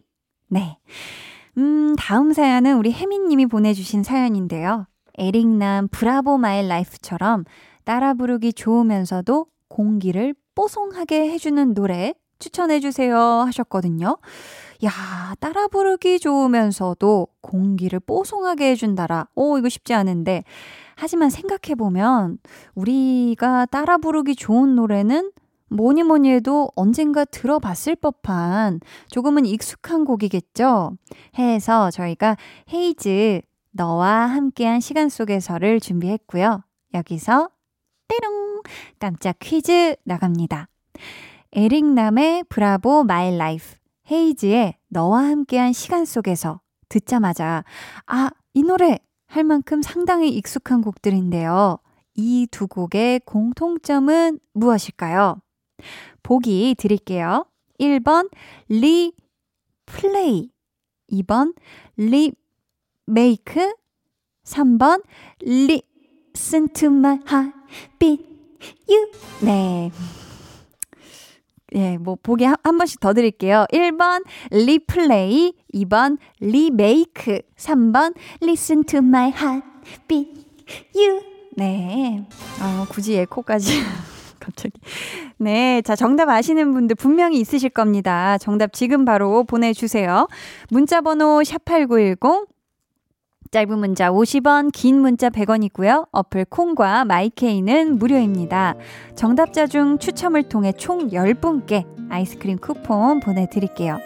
네. 0.50 0.78
음, 1.58 1.96
다음 1.98 2.34
사연은 2.34 2.78
우리 2.78 2.92
혜민님이 2.92 3.48
보내주신 3.48 4.04
사연인데요. 4.04 4.88
에릭남 5.18 5.88
브라보 5.90 6.38
마일 6.38 6.68
라이프처럼 6.68 7.46
따라 7.84 8.14
부르기 8.14 8.54
좋으면서도 8.54 9.48
공기를 9.68 10.36
뽀송하게 10.56 11.30
해주는 11.32 11.74
노래 11.74 12.14
추천해주세요 12.40 13.18
하셨거든요. 13.18 14.18
야, 14.86 14.92
따라 15.40 15.68
부르기 15.68 16.20
좋으면서도 16.20 17.28
공기를 17.42 18.00
뽀송하게 18.00 18.72
해준다라. 18.72 19.28
오, 19.36 19.58
이거 19.58 19.70
쉽지 19.70 19.96
않은데. 19.96 20.44
하지만 20.96 21.30
생각해보면 21.30 22.38
우리가 22.76 23.66
따라 23.68 23.98
부르기 23.98 24.36
좋은 24.36 24.76
노래는 24.76 25.32
뭐니 25.70 26.04
뭐니 26.04 26.30
해도 26.32 26.70
언젠가 26.76 27.26
들어봤을 27.26 27.96
법한 27.98 28.80
조금은 29.10 29.46
익숙한 29.46 30.06
곡이겠죠? 30.06 30.98
해서 31.38 31.92
저희가 31.92 32.38
헤이즈 32.72 33.42
너와 33.72 34.08
함께한 34.28 34.80
시간 34.80 35.10
속에서를 35.10 35.80
준비했고요. 35.80 36.64
여기서 36.94 37.50
때롱 38.08 38.62
깜짝 39.00 39.36
퀴즈 39.40 39.96
나갑니다. 40.04 40.70
에릭남의 41.54 42.46
Bravo 42.50 43.04
My 43.04 43.36
Life 43.38 43.76
헤이즈의 44.10 44.76
너와 44.90 45.24
함께한 45.26 45.74
시간 45.74 46.06
속에서 46.06 46.62
듣자마자 46.90 47.64
아, 48.06 48.30
이 48.54 48.64
노래 48.64 49.00
할 49.28 49.44
만큼 49.44 49.82
상당히 49.82 50.30
익숙한 50.30 50.82
곡들인데요. 50.82 51.80
이 52.16 52.48
두 52.50 52.68
곡의 52.68 53.22
공통점은 53.26 54.40
무엇일까요? 54.54 55.42
보기 56.24 56.76
드릴게요. 56.78 57.46
1번 57.80 58.30
리플레이 58.70 60.50
2번 61.12 61.56
리메이크 61.98 63.74
3번 64.44 65.04
listen 65.42 66.70
to 66.70 66.90
네. 69.42 69.92
예, 71.76 71.98
뭐, 71.98 72.16
보기 72.22 72.46
한, 72.46 72.56
한 72.64 72.78
번씩 72.78 73.00
더 73.00 73.14
드릴게요. 73.14 73.66
1번, 73.72 74.24
리플레이. 74.52 75.54
2번, 75.74 76.18
리메이크. 76.40 77.42
3번, 77.58 78.16
listen 78.42 78.84
to. 78.86 79.02
네. 81.58 82.26
어, 82.62 82.86
굳이 82.90 83.16
에코까지. 83.18 83.74
갑자기. 84.48 84.80
네. 85.38 85.82
자, 85.82 85.96
정답 85.96 86.30
아시는 86.30 86.74
분들 86.74 86.96
분명히 86.96 87.40
있으실 87.40 87.70
겁니다. 87.70 88.38
정답 88.38 88.72
지금 88.74 89.04
바로 89.04 89.44
보내주세요. 89.44 90.28
문자번호 90.70 91.42
샵8910. 91.42 92.48
짧은 93.50 93.80
문자 93.80 94.12
50원, 94.12 94.72
긴 94.74 95.00
문자 95.00 95.30
100원이고요. 95.30 96.08
어플 96.12 96.46
콩과 96.46 97.06
마이케이는 97.06 97.98
무료입니다. 97.98 98.76
정답자 99.16 99.68
중 99.68 99.98
추첨을 100.00 100.44
통해 100.44 100.74
총 100.74 101.10
10분께 101.10 101.86
아이스크림 102.10 102.58
쿠폰 102.58 103.22
보내드릴게요. 103.22 104.00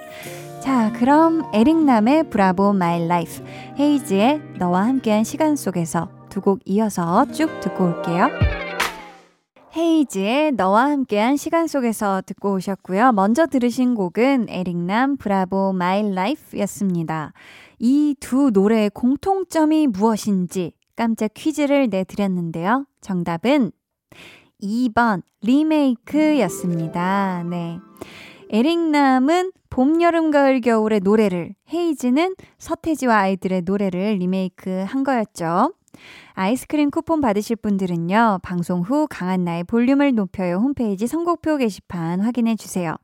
자, 0.59 0.91
그럼 0.93 1.43
에릭남의 1.53 2.29
Bravo 2.29 2.73
My 2.73 3.07
Life, 3.07 3.43
헤이즈의 3.79 4.41
너와 4.59 4.85
함께한 4.85 5.23
시간 5.23 5.55
속에서 5.55 6.09
두 6.29 6.41
곡 6.41 6.59
이어서 6.65 7.25
쭉 7.31 7.49
듣고 7.61 7.85
올게요. 7.85 8.60
헤이즈의 9.75 10.51
너와 10.53 10.89
함께한 10.91 11.37
시간 11.37 11.67
속에서 11.67 12.21
듣고 12.25 12.53
오셨고요. 12.55 13.13
먼저 13.13 13.45
들으신 13.45 13.95
곡은 13.95 14.47
에릭남 14.49 15.17
Bravo 15.17 15.71
My 15.73 16.13
Life였습니다. 16.13 17.33
이 17.79 18.15
두 18.19 18.51
노래의 18.53 18.89
공통점이 18.91 19.87
무엇인지 19.87 20.73
깜짝 20.95 21.31
퀴즈를 21.33 21.87
내드렸는데요. 21.89 22.85
정답은 22.99 23.71
2번 24.61 25.23
리메이크였습니다. 25.41 27.45
네. 27.49 27.79
에릭남은 28.49 29.51
봄, 29.69 30.01
여름, 30.01 30.31
가을, 30.31 30.59
겨울의 30.59 30.99
노래를, 30.99 31.55
헤이즈는 31.73 32.35
서태지와 32.57 33.19
아이들의 33.19 33.61
노래를 33.61 34.17
리메이크 34.19 34.83
한 34.85 35.05
거였죠. 35.05 35.71
아이스크림 36.33 36.91
쿠폰 36.91 37.21
받으실 37.21 37.55
분들은요, 37.55 38.39
방송 38.43 38.81
후 38.81 39.07
강한 39.09 39.43
나의 39.43 39.63
볼륨을 39.63 40.15
높여요 40.15 40.57
홈페이지 40.57 41.07
선곡표 41.07 41.57
게시판 41.57 42.21
확인해 42.21 42.55
주세요. 42.55 42.95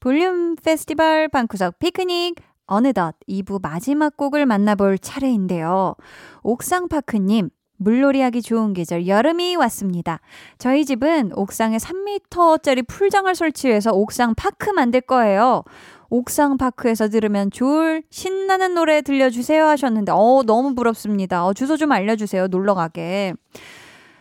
볼륨 0.00 0.56
페스티벌 0.56 1.28
방구석 1.28 1.78
피크닉 1.78 2.36
어느덧 2.66 3.16
2부 3.28 3.62
마지막 3.62 4.16
곡을 4.16 4.46
만나볼 4.46 4.98
차례인데요. 4.98 5.94
옥상파크님, 6.42 7.50
물놀이 7.78 8.20
하기 8.20 8.42
좋은 8.42 8.74
계절 8.74 9.06
여름이 9.06 9.56
왔습니다. 9.56 10.20
저희 10.58 10.84
집은 10.84 11.30
옥상에 11.34 11.78
3m짜리 11.78 12.86
풀장을 12.86 13.32
설치해서 13.34 13.92
옥상 13.92 14.34
파크 14.34 14.70
만들 14.70 15.00
거예요. 15.00 15.62
옥상 16.10 16.56
파크에서 16.58 17.08
들으면 17.08 17.50
좋을 17.50 18.02
신나는 18.10 18.74
노래 18.74 19.02
들려주세요 19.02 19.66
하셨는데, 19.66 20.12
어, 20.12 20.42
너무 20.46 20.74
부럽습니다. 20.74 21.44
어, 21.46 21.52
주소 21.52 21.76
좀 21.76 21.92
알려주세요. 21.92 22.46
놀러 22.48 22.74
가게. 22.74 23.34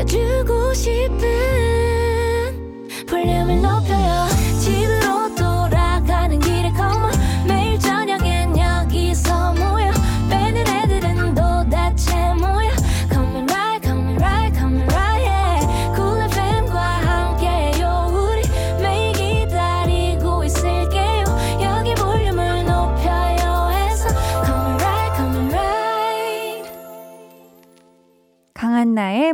주고 0.06 0.72
싶은 0.72 1.55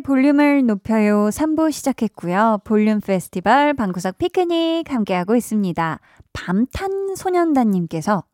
볼륨을 0.02 0.66
높여요 0.66 1.28
3부 1.30 1.72
시작했고요. 1.72 2.58
볼륨 2.64 3.00
페스티벌 3.00 3.74
방구석 3.74 4.18
피크닉 4.18 4.92
함께하고 4.92 5.34
있습니다. 5.36 5.98
밤탄소년단님께서 6.32 8.24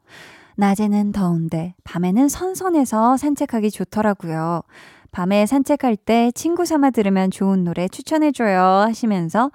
낮에는 0.57 1.13
더운데 1.13 1.75
밤에는 1.85 2.29
선선해서 2.29 3.17
산책하기 3.17 3.71
좋더라고요. 3.71 4.63
밤에 5.11 5.47
산책할 5.47 5.97
때 5.97 6.33
친구 6.35 6.65
삼아 6.65 6.91
들으면 6.91 7.31
좋은 7.31 7.65
노래 7.65 7.89
추천해줘요 7.89 8.61
하시면서 8.61 9.51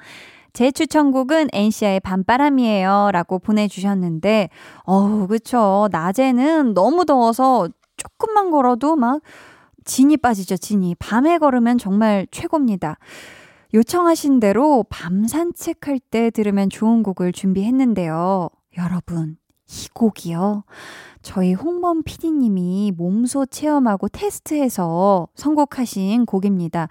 제 0.54 0.72
추천곡은 0.72 1.50
엔시아의 1.52 2.00
밤바람이에요 2.02 3.10
라고 3.12 3.40
보내주셨는데, 3.40 4.50
어우, 4.84 5.28
그쵸. 5.28 5.88
낮에는 5.92 6.76
너무 6.76 7.06
더워서 7.06 7.68
조금만 7.98 8.52
걸어도 8.52 8.96
막 8.96 9.22
진이 9.84 10.18
빠지죠, 10.18 10.58
진이. 10.58 10.96
밤에 10.96 11.38
걸으면 11.38 11.78
정말 11.78 12.28
최고입니다. 12.32 12.98
요청하신 13.74 14.40
대로 14.40 14.86
밤 14.90 15.26
산책할 15.26 16.00
때 16.12 16.30
들으면 16.30 16.70
좋은 16.70 17.02
곡을 17.04 17.32
준비했는데요. 17.32 18.50
여러분, 18.78 19.38
이 19.68 19.88
곡이요. 19.94 20.64
저희 21.22 21.54
홍범 21.54 22.04
PD님이 22.04 22.94
몸소 22.96 23.48
체험하고 23.48 24.10
테스트해서 24.10 25.28
선곡하신 25.36 26.26
곡입니다. 26.26 26.90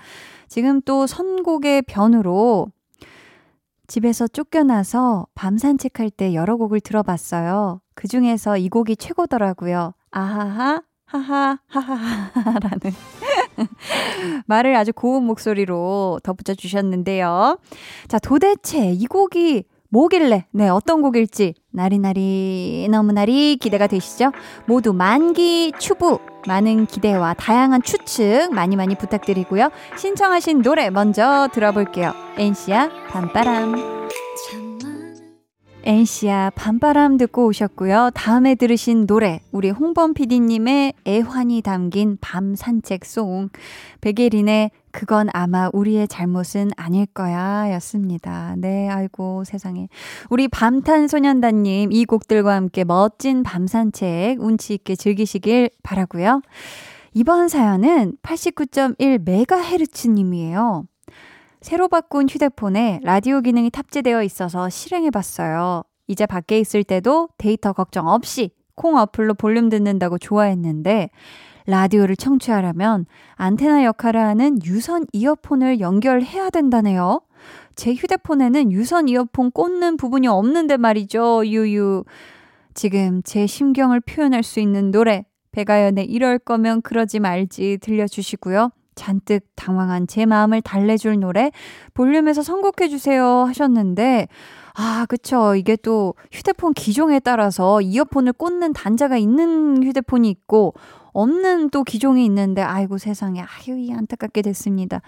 지금 0.48 0.80
또 0.82 1.06
선곡의 1.06 1.82
변으로 1.82 2.68
집에서 3.86 4.26
쫓겨나서 4.26 5.26
밤 5.34 5.58
산책할 5.58 6.10
때 6.10 6.34
여러 6.34 6.56
곡을 6.56 6.80
들어봤어요. 6.80 7.80
그 7.94 8.08
중에서 8.08 8.56
이 8.56 8.68
곡이 8.68 8.96
최고더라고요. 8.96 9.92
아하하, 10.10 10.82
하하, 11.12 11.58
하하하라는 11.68 12.94
말을 14.46 14.74
아주 14.76 14.92
고운 14.94 15.24
목소리로 15.24 16.20
덧붙여 16.22 16.54
주셨는데요. 16.54 17.58
자, 18.08 18.18
도대체 18.18 18.92
이 18.92 19.06
곡이 19.06 19.64
뭐길래, 19.90 20.46
네, 20.52 20.70
어떤 20.70 21.02
곡일지, 21.02 21.52
나리나리, 21.70 22.88
너무나리 22.90 23.56
기대가 23.56 23.86
되시죠? 23.86 24.32
모두 24.64 24.94
만기 24.94 25.74
추부, 25.78 26.18
많은 26.46 26.86
기대와 26.86 27.34
다양한 27.34 27.82
추측 27.82 28.54
많이 28.54 28.74
많이 28.74 28.94
부탁드리고요. 28.94 29.68
신청하신 29.98 30.62
노래 30.62 30.88
먼저 30.88 31.46
들어볼게요. 31.52 32.14
엔시아 32.38 32.88
밤바람. 33.10 34.02
엔시아 35.84 36.50
밤바람 36.54 37.16
듣고 37.16 37.46
오셨고요. 37.46 38.10
다음에 38.14 38.54
들으신 38.54 39.06
노래 39.06 39.40
우리 39.50 39.70
홍범 39.70 40.14
PD님의 40.14 40.92
애환이 41.06 41.62
담긴 41.62 42.18
밤 42.20 42.54
산책송 42.54 43.48
백예린의 44.00 44.70
그건 44.92 45.28
아마 45.32 45.68
우리의 45.72 46.06
잘못은 46.06 46.70
아닐 46.76 47.06
거야 47.06 47.72
였습니다. 47.74 48.54
네 48.58 48.88
아이고 48.88 49.42
세상에 49.44 49.88
우리 50.30 50.46
밤탄소년단님 50.48 51.90
이 51.92 52.04
곡들과 52.04 52.54
함께 52.54 52.84
멋진 52.84 53.42
밤 53.42 53.66
산책 53.66 54.40
운치 54.40 54.74
있게 54.74 54.94
즐기시길 54.94 55.70
바라고요. 55.82 56.42
이번 57.14 57.48
사연은 57.48 58.18
89.1메가헤르츠님이에요. 58.22 60.84
새로 61.62 61.86
바꾼 61.86 62.28
휴대폰에 62.28 63.00
라디오 63.04 63.40
기능이 63.40 63.70
탑재되어 63.70 64.24
있어서 64.24 64.68
실행해 64.68 65.10
봤어요. 65.10 65.84
이제 66.08 66.26
밖에 66.26 66.58
있을 66.58 66.82
때도 66.82 67.28
데이터 67.38 67.72
걱정 67.72 68.08
없이 68.08 68.50
콩 68.74 68.96
어플로 68.96 69.34
볼륨 69.34 69.68
듣는다고 69.68 70.18
좋아했는데 70.18 71.10
라디오를 71.66 72.16
청취하려면 72.16 73.06
안테나 73.36 73.84
역할을 73.84 74.20
하는 74.20 74.58
유선 74.64 75.06
이어폰을 75.12 75.78
연결해야 75.78 76.50
된다네요. 76.50 77.20
제 77.76 77.94
휴대폰에는 77.94 78.72
유선 78.72 79.08
이어폰 79.08 79.52
꽂는 79.52 79.96
부분이 79.98 80.26
없는데 80.26 80.76
말이죠. 80.76 81.46
유유. 81.46 82.02
지금 82.74 83.22
제 83.22 83.46
심경을 83.46 84.00
표현할 84.00 84.42
수 84.42 84.58
있는 84.58 84.90
노래, 84.90 85.26
배가연의 85.52 86.06
이럴 86.06 86.40
거면 86.40 86.82
그러지 86.82 87.20
말지 87.20 87.78
들려주시고요. 87.80 88.72
잔뜩 88.94 89.44
당황한 89.56 90.06
제 90.06 90.26
마음을 90.26 90.60
달래줄 90.62 91.20
노래 91.20 91.50
볼륨에서 91.94 92.42
선곡해 92.42 92.88
주세요 92.88 93.44
하셨는데, 93.44 94.28
아, 94.74 95.06
그쵸. 95.08 95.54
이게 95.54 95.76
또 95.76 96.14
휴대폰 96.30 96.72
기종에 96.72 97.20
따라서 97.20 97.80
이어폰을 97.80 98.32
꽂는 98.32 98.72
단자가 98.72 99.16
있는 99.16 99.82
휴대폰이 99.82 100.28
있고, 100.30 100.74
없는 101.12 101.70
또 101.70 101.84
기종이 101.84 102.24
있는데, 102.24 102.62
아이고 102.62 102.96
세상에, 102.96 103.42
아유, 103.42 103.78
이 103.78 103.92
안타깝게 103.92 104.42
됐습니다. 104.42 105.02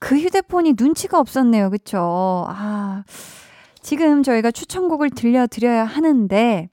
그 0.00 0.16
휴대폰이 0.16 0.74
눈치가 0.76 1.20
없었네요. 1.20 1.70
그쵸. 1.70 2.46
아, 2.48 3.04
지금 3.80 4.24
저희가 4.24 4.50
추천곡을 4.50 5.10
들려 5.10 5.46
드려야 5.46 5.84
하는데, 5.84 6.68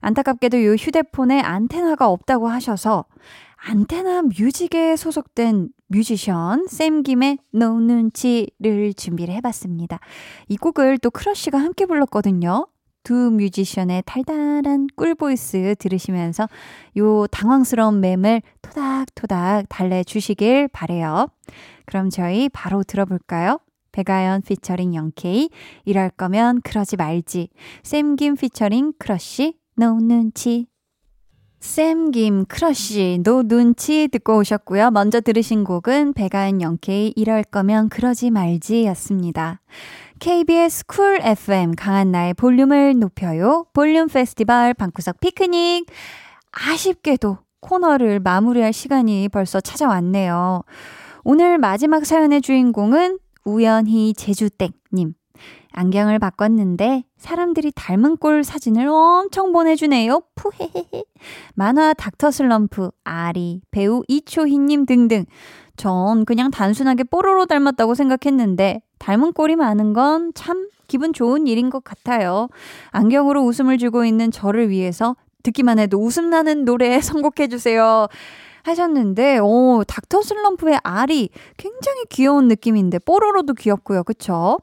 안타깝게도 0.00 0.56
이 0.56 0.76
휴대폰에 0.76 1.40
안테나가 1.40 2.08
없다고 2.08 2.48
하셔서, 2.48 3.04
안테나 3.56 4.22
뮤직에 4.22 4.96
소속된 4.96 5.68
뮤지션 5.92 6.66
샘김의 6.68 7.38
No 7.52 7.80
눈치를 7.80 8.94
준비를 8.94 9.34
해봤습니다. 9.34 9.98
이 10.48 10.56
곡을 10.56 10.98
또 10.98 11.10
크러쉬가 11.10 11.58
함께 11.58 11.84
불렀거든요. 11.84 12.68
두 13.02 13.14
뮤지션의 13.32 14.04
달달한 14.06 14.86
꿀보이스 14.94 15.74
들으시면서 15.80 16.48
요 16.98 17.26
당황스러운 17.26 18.00
맴을 18.00 18.40
토닥토닥 18.62 19.66
달래주시길 19.68 20.68
바래요. 20.68 21.26
그럼 21.86 22.08
저희 22.08 22.48
바로 22.48 22.84
들어볼까요? 22.84 23.58
백아연 23.90 24.42
피처링 24.42 24.94
영케이 24.94 25.50
이럴 25.84 26.10
거면 26.10 26.60
그러지 26.60 26.96
말지 26.96 27.48
샘김 27.82 28.36
피처링 28.36 28.92
크러쉬 28.96 29.58
No 29.80 29.98
눈치 29.98 30.66
샘김 31.60 32.46
크러쉬 32.46 33.20
No 33.22 33.42
눈치 33.42 34.08
듣고 34.08 34.38
오셨고요. 34.38 34.90
먼저 34.90 35.20
들으신 35.20 35.62
곡은 35.62 36.14
백아연 36.14 36.62
영케이 36.62 37.12
이럴 37.14 37.44
거면 37.44 37.90
그러지 37.90 38.30
말지 38.30 38.86
였습니다. 38.86 39.60
KBS 40.18 40.86
쿨 40.86 41.20
FM 41.22 41.74
강한나의 41.76 42.34
볼륨을 42.34 42.98
높여요. 42.98 43.66
볼륨 43.72 44.08
페스티벌 44.08 44.74
방구석 44.74 45.20
피크닉 45.20 45.86
아쉽게도 46.50 47.38
코너를 47.60 48.20
마무리할 48.20 48.72
시간이 48.72 49.28
벌써 49.28 49.60
찾아왔네요. 49.60 50.62
오늘 51.24 51.58
마지막 51.58 52.06
사연의 52.06 52.40
주인공은 52.40 53.18
우연히 53.44 54.14
제주땡님. 54.14 55.14
안경을 55.72 56.18
바꿨는데 56.18 57.04
사람들이 57.16 57.72
닮은 57.74 58.16
꼴 58.16 58.42
사진을 58.44 58.88
엄청 58.88 59.52
보내주네요. 59.52 60.22
푸헤헤헤. 60.34 61.04
만화 61.54 61.92
닥터 61.94 62.30
슬럼프, 62.30 62.90
아리, 63.04 63.60
배우 63.70 64.02
이초희님 64.08 64.86
등등. 64.86 65.24
전 65.76 66.24
그냥 66.24 66.50
단순하게 66.50 67.04
뽀로로 67.04 67.46
닮았다고 67.46 67.94
생각했는데 67.94 68.82
닮은 68.98 69.32
꼴이 69.32 69.56
많은 69.56 69.92
건 69.92 70.32
참 70.34 70.68
기분 70.88 71.12
좋은 71.12 71.46
일인 71.46 71.70
것 71.70 71.84
같아요. 71.84 72.48
안경으로 72.90 73.42
웃음을 73.44 73.78
주고 73.78 74.04
있는 74.04 74.30
저를 74.32 74.68
위해서 74.70 75.14
듣기만 75.44 75.78
해도 75.78 75.98
웃음 75.98 76.30
나는 76.30 76.64
노래 76.64 77.00
선곡해주세요. 77.00 78.08
하셨는데, 78.64 79.38
오, 79.38 79.84
닥터 79.86 80.20
슬럼프의 80.20 80.80
알이 80.82 81.30
굉장히 81.56 82.04
귀여운 82.10 82.48
느낌인데, 82.48 82.98
뽀로로도 82.98 83.54
귀엽고요. 83.54 84.02
그쵸? 84.04 84.58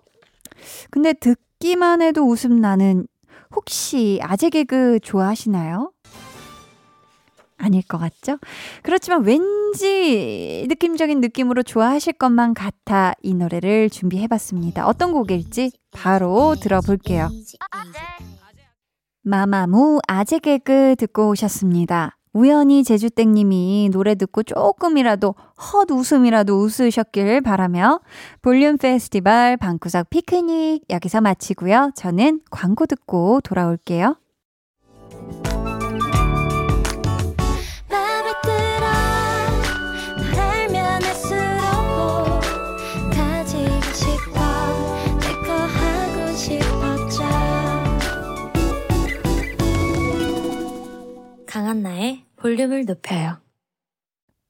근데 0.89 1.13
듣기만 1.13 2.01
해도 2.01 2.23
웃음 2.27 2.59
나는 2.59 3.07
혹시 3.55 4.19
아재 4.21 4.49
개그 4.49 4.99
좋아하시나요? 5.01 5.91
아닐 7.57 7.81
것 7.81 7.97
같죠? 7.97 8.37
그렇지만 8.83 9.23
왠지 9.23 10.65
느낌적인 10.69 11.21
느낌으로 11.21 11.63
좋아하실 11.63 12.13
것만 12.13 12.53
같아 12.53 13.13
이 13.23 13.33
노래를 13.33 13.89
준비해봤습니다. 13.89 14.87
어떤 14.87 15.11
곡일지 15.11 15.71
바로 15.91 16.55
들어볼게요. 16.61 17.29
마마무 19.23 19.99
아재 20.07 20.39
개그 20.39 20.95
듣고 20.97 21.29
오셨습니다. 21.29 22.16
우연히 22.33 22.83
제주땡님이 22.83 23.89
노래 23.91 24.15
듣고 24.15 24.43
조금이라도 24.43 25.35
헛 25.57 25.91
웃음이라도 25.91 26.59
웃으셨길 26.59 27.41
바라며 27.41 28.01
볼륨 28.41 28.77
페스티벌 28.77 29.57
방구석 29.57 30.09
피크닉 30.09 30.83
여기서 30.89 31.21
마치고요. 31.21 31.91
저는 31.95 32.41
광고 32.51 32.85
듣고 32.85 33.41
돌아올게요. 33.41 34.17
강한나의 51.67 52.23
볼륨을 52.37 52.85
높여요. 52.85 53.41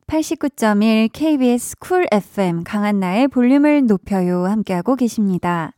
89.1 0.05 1.09
KBS 1.11 1.77
쿨 1.79 2.05
FM 2.11 2.63
강한나의 2.63 3.27
볼륨을 3.29 3.87
높여요 3.87 4.45
함께하고 4.45 4.95
계십니다. 4.95 5.71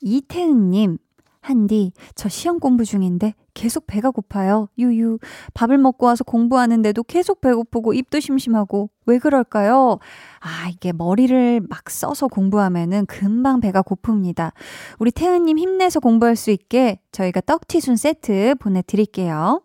이태은님, 0.00 0.98
한디, 1.40 1.90
저 2.14 2.28
시험 2.28 2.60
공부 2.60 2.84
중인데 2.84 3.34
계속 3.52 3.88
배가 3.88 4.12
고파요. 4.12 4.68
유유. 4.78 5.18
밥을 5.54 5.76
먹고 5.76 6.06
와서 6.06 6.22
공부하는데도 6.22 7.02
계속 7.02 7.40
배고프고 7.40 7.92
입도 7.92 8.20
심심하고 8.20 8.88
왜 9.06 9.18
그럴까요? 9.18 9.98
아, 10.38 10.68
이게 10.68 10.92
머리를 10.92 11.62
막 11.68 11.90
써서 11.90 12.28
공부하면은 12.28 13.06
금방 13.06 13.58
배가 13.58 13.82
고픕니다. 13.82 14.52
우리 15.00 15.10
태은님 15.10 15.58
힘내서 15.58 15.98
공부할 15.98 16.36
수 16.36 16.52
있게 16.52 17.00
저희가 17.10 17.40
떡튀순 17.40 17.96
세트 17.96 18.54
보내드릴게요. 18.60 19.62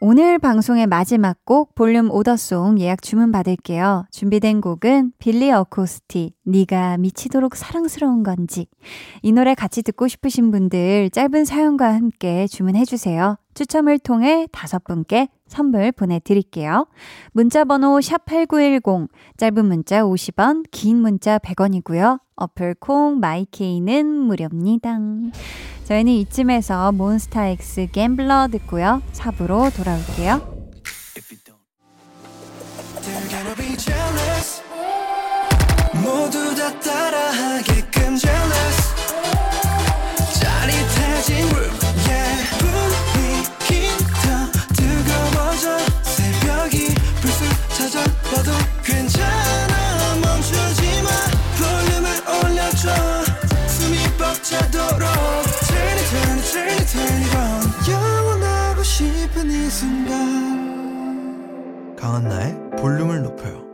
오늘 0.00 0.38
방송의 0.38 0.86
마지막 0.86 1.44
곡 1.44 1.74
볼륨 1.74 2.08
오더송 2.12 2.78
예약 2.78 3.02
주문 3.02 3.32
받을게요. 3.32 4.06
준비된 4.12 4.60
곡은 4.60 5.14
빌리 5.18 5.50
어코스티 5.50 6.34
네가 6.44 6.98
미치도록 6.98 7.56
사랑스러운 7.56 8.22
건지 8.22 8.68
이 9.22 9.32
노래 9.32 9.56
같이 9.56 9.82
듣고 9.82 10.06
싶으신 10.06 10.52
분들 10.52 11.10
짧은 11.10 11.44
사연과 11.44 11.92
함께 11.92 12.46
주문해 12.46 12.84
주세요. 12.84 13.38
추첨을 13.58 13.98
통해 13.98 14.46
다섯 14.52 14.84
분께 14.84 15.26
선물 15.48 15.90
보내드릴게요. 15.90 16.86
문자 17.32 17.64
번호 17.64 17.98
샵8910 17.98 19.08
짧은 19.36 19.64
문자 19.66 20.02
50원 20.02 20.64
긴 20.70 20.98
문자 20.98 21.40
100원이고요. 21.40 22.20
어플 22.36 22.76
콩 22.78 23.18
마이케이는 23.18 24.06
무료입니다. 24.06 25.00
저희는 25.86 26.12
이쯤에서 26.12 26.92
몬스타엑스 26.92 27.88
갬블러 27.90 28.46
듣고요. 28.52 29.02
4부로 29.12 29.74
돌아올게요. 29.76 30.36
강한나의 62.18 62.70
볼륨을 62.80 63.22
높여요. 63.22 63.68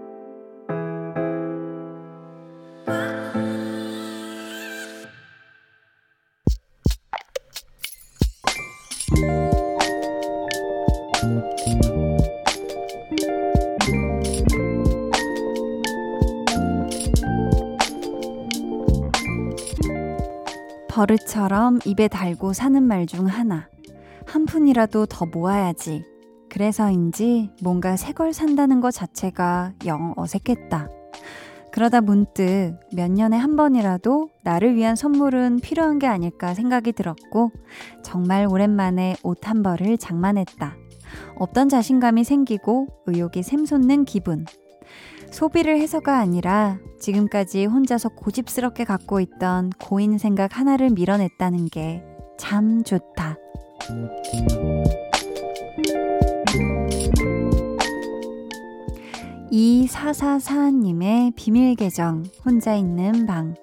버릇처럼 20.88 21.80
입에 21.87 22.09
달고 22.09 22.52
사는 22.52 22.83
말 22.83 23.07
중 23.07 23.26
하나. 23.26 23.68
한 24.26 24.44
푼이라도 24.44 25.07
더 25.07 25.24
모아야지. 25.26 26.13
그래서인지 26.55 27.51
뭔가 27.62 27.97
새 27.97 28.12
걸 28.12 28.33
산다는 28.33 28.81
것 28.81 28.93
자체가 28.93 29.73
영 29.87 30.14
어색했다. 30.17 30.88
그러다 31.73 32.01
문득 32.01 32.79
몇 32.95 33.11
년에 33.11 33.37
한 33.37 33.57
번이라도 33.57 34.31
나를 34.45 34.77
위한 34.77 34.95
선물은 34.95 35.59
필요한 35.59 35.99
게 35.99 36.07
아닐까 36.07 36.55
생각이 36.55 36.93
들었고, 36.93 37.51
정말 38.05 38.47
오랜만에 38.47 39.17
옷 39.25 39.49
한 39.49 39.64
벌을 39.64 39.99
장만했다. 39.99 40.77
없던 41.37 41.69
자신감이 41.69 42.23
생기고 42.23 42.87
의욕이 43.07 43.43
샘솟는 43.43 44.05
기분. 44.05 44.47
소비를 45.33 45.81
해서가 45.81 46.19
아니라 46.19 46.79
지금까지 47.01 47.64
혼자서 47.67 48.11
고집스럽게 48.11 48.85
갖고 48.85 49.19
있던 49.19 49.71
고인 49.83 50.19
생각 50.19 50.57
하나를 50.57 50.90
밀어냈다는 50.90 51.67
게 51.67 52.05
참 52.38 52.83
좋다. 52.83 53.37
이사사사님의 59.57 61.35
비밀 61.37 61.77
계정, 61.77 62.25
혼자 62.45 62.75
있는 62.75 63.25
방. 63.25 63.55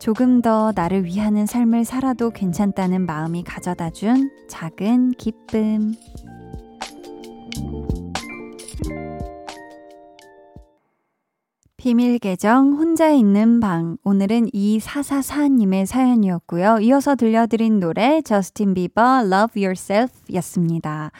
조금 0.00 0.42
더 0.42 0.72
나를 0.74 1.04
위하는 1.04 1.46
삶을 1.46 1.84
살아도 1.84 2.30
괜찮다는 2.30 3.06
마음이 3.06 3.44
가져다 3.44 3.90
준 3.90 4.32
작은 4.48 5.12
기쁨. 5.12 5.94
비밀 11.82 12.20
계정 12.20 12.74
혼자 12.74 13.10
있는 13.10 13.58
방 13.58 13.96
오늘은 14.04 14.50
이사사사님의 14.52 15.86
사연이었고요. 15.86 16.78
이어서 16.78 17.16
들려드린 17.16 17.80
노래 17.80 18.22
저스틴 18.22 18.74
비버 18.74 19.22
Love 19.24 19.64
Yourself였습니다. 19.64 21.10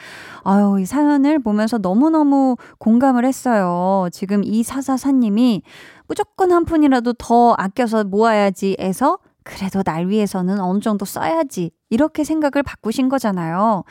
아유 0.45 0.77
이 0.79 0.85
사연을 0.85 1.39
보면서 1.39 1.79
너무너무 1.79 2.55
공감을 2.77 3.25
했어요. 3.25 4.07
지금 4.13 4.41
이사사사님이 4.45 5.63
무조건 6.07 6.53
한 6.53 6.63
푼이라도 6.63 7.11
더 7.17 7.55
아껴서 7.57 8.05
모아야지 8.05 8.77
해서 8.79 9.17
그래도 9.43 9.83
날 9.83 10.07
위해서는 10.07 10.61
어느 10.61 10.79
정도 10.79 11.03
써야지 11.03 11.71
이렇게 11.89 12.23
생각을 12.23 12.63
바꾸신 12.63 13.09
거잖아요. 13.09 13.83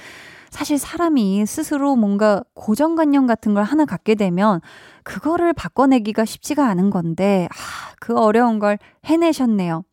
사실 0.49 0.79
사람이 0.79 1.45
스스로 1.47 1.97
뭔가 1.97 2.45
고정관념 2.55 3.27
같은 3.27 3.55
걸 3.55 3.65
하나 3.65 3.85
갖게 3.87 4.15
되면 4.15 4.61
그거를 5.05 5.53
바꿔내기가 5.53 6.25
쉽지가 6.25 6.67
않은 6.69 6.91
건데, 6.91 7.49
아, 7.51 7.95
그 8.01 8.19
어려운 8.19 8.59
걸 8.59 8.79
해내셨네요. 9.05 9.85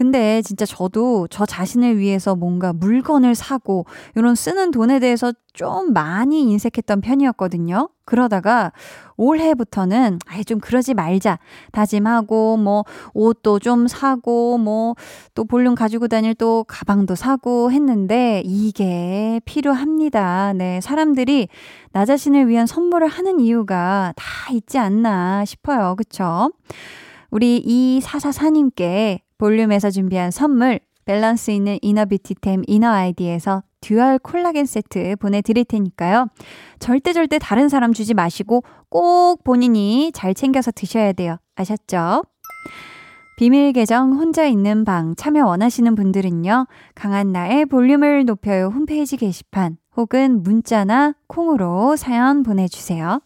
근데 0.00 0.40
진짜 0.40 0.64
저도 0.64 1.28
저 1.28 1.44
자신을 1.44 1.98
위해서 1.98 2.34
뭔가 2.34 2.72
물건을 2.72 3.34
사고 3.34 3.84
이런 4.14 4.34
쓰는 4.34 4.70
돈에 4.70 4.98
대해서 4.98 5.30
좀 5.52 5.92
많이 5.92 6.40
인색했던 6.44 7.02
편이었거든요. 7.02 7.90
그러다가 8.06 8.72
올해부터는 9.18 10.18
아예 10.26 10.42
좀 10.42 10.58
그러지 10.58 10.94
말자 10.94 11.38
다짐하고 11.72 12.56
뭐 12.56 12.84
옷도 13.12 13.58
좀 13.58 13.88
사고 13.88 14.56
뭐 14.56 14.94
또 15.34 15.44
볼륨 15.44 15.74
가지고 15.74 16.08
다닐 16.08 16.34
또 16.34 16.64
가방도 16.66 17.14
사고 17.14 17.70
했는데 17.70 18.42
이게 18.46 19.38
필요합니다. 19.44 20.54
네, 20.54 20.80
사람들이 20.80 21.48
나 21.92 22.06
자신을 22.06 22.48
위한 22.48 22.66
선물을 22.66 23.06
하는 23.06 23.38
이유가 23.38 24.14
다 24.16 24.50
있지 24.52 24.78
않나 24.78 25.44
싶어요. 25.44 25.94
그쵸? 25.96 26.50
우리 27.30 27.58
이사사사님께 27.58 29.20
볼륨에서 29.40 29.90
준비한 29.90 30.30
선물 30.30 30.80
밸런스 31.06 31.50
있는 31.50 31.78
inner 31.80 32.04
beauty템 32.04 32.62
이너 32.66 32.88
아이디에서 32.88 33.62
dual 33.80 34.18
콜라겐 34.18 34.66
세트 34.66 35.16
보내드릴 35.16 35.64
테니까요. 35.64 36.28
절대 36.78 37.14
절대 37.14 37.38
다른 37.38 37.70
사람 37.70 37.94
주지 37.94 38.12
마시고 38.12 38.62
꼭 38.90 39.42
본인이 39.42 40.12
잘 40.14 40.34
챙겨서 40.34 40.72
드셔야 40.72 41.14
돼요. 41.14 41.38
아셨죠? 41.56 42.22
비밀 43.38 43.72
계정 43.72 44.12
혼자 44.12 44.44
있는 44.44 44.84
방 44.84 45.16
참여 45.16 45.46
원하시는 45.46 45.94
분들은요. 45.94 46.66
강한나의 46.94 47.64
볼륨을 47.64 48.26
높여요 48.26 48.66
홈페이지 48.66 49.16
게시판 49.16 49.78
혹은 49.96 50.42
문자나 50.42 51.14
콩으로 51.26 51.96
사연 51.96 52.42
보내주세요. 52.42 53.22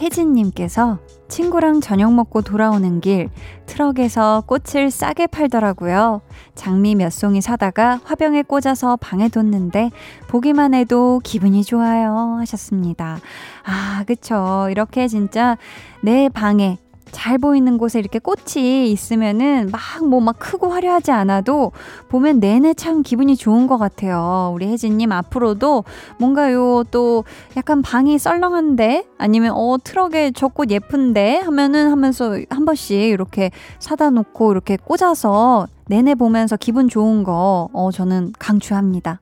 박혜진님께서 0.00 0.98
친구랑 1.28 1.80
저녁 1.82 2.14
먹고 2.14 2.40
돌아오는 2.40 3.00
길 3.00 3.28
트럭에서 3.66 4.42
꽃을 4.46 4.90
싸게 4.90 5.26
팔더라고요. 5.26 6.22
장미 6.54 6.94
몇 6.94 7.12
송이 7.12 7.40
사다가 7.42 8.00
화병에 8.04 8.42
꽂아서 8.42 8.96
방에 8.96 9.28
뒀는데 9.28 9.90
보기만 10.28 10.72
해도 10.74 11.20
기분이 11.22 11.62
좋아요 11.62 12.36
하셨습니다. 12.38 13.18
아, 13.64 14.04
그쵸. 14.06 14.68
이렇게 14.70 15.06
진짜 15.06 15.58
내 16.02 16.28
방에 16.30 16.78
잘 17.12 17.38
보이는 17.38 17.76
곳에 17.78 17.98
이렇게 17.98 18.18
꽃이 18.18 18.90
있으면은 18.90 19.70
막 19.72 19.80
뭐 20.04 20.20
막 20.20 20.38
크고 20.38 20.68
화려하지 20.68 21.10
않아도 21.12 21.72
보면 22.08 22.40
내내 22.40 22.74
참 22.74 23.02
기분이 23.02 23.36
좋은 23.36 23.66
것 23.66 23.78
같아요. 23.78 24.52
우리 24.54 24.66
혜진님 24.66 25.12
앞으로도 25.12 25.84
뭔가 26.18 26.52
요 26.52 26.84
또 26.90 27.24
약간 27.56 27.82
방이 27.82 28.18
썰렁한데 28.18 29.04
아니면 29.18 29.52
어 29.54 29.76
트럭에 29.82 30.30
저 30.32 30.48
꽃 30.48 30.70
예쁜데 30.70 31.38
하면은 31.38 31.90
하면서 31.90 32.36
한 32.50 32.64
번씩 32.64 32.96
이렇게 32.98 33.50
사다 33.78 34.10
놓고 34.10 34.52
이렇게 34.52 34.76
꽂아서 34.76 35.66
내내 35.88 36.14
보면서 36.14 36.56
기분 36.56 36.88
좋은 36.88 37.24
거 37.24 37.68
어, 37.72 37.90
저는 37.92 38.32
강추합니다. 38.38 39.20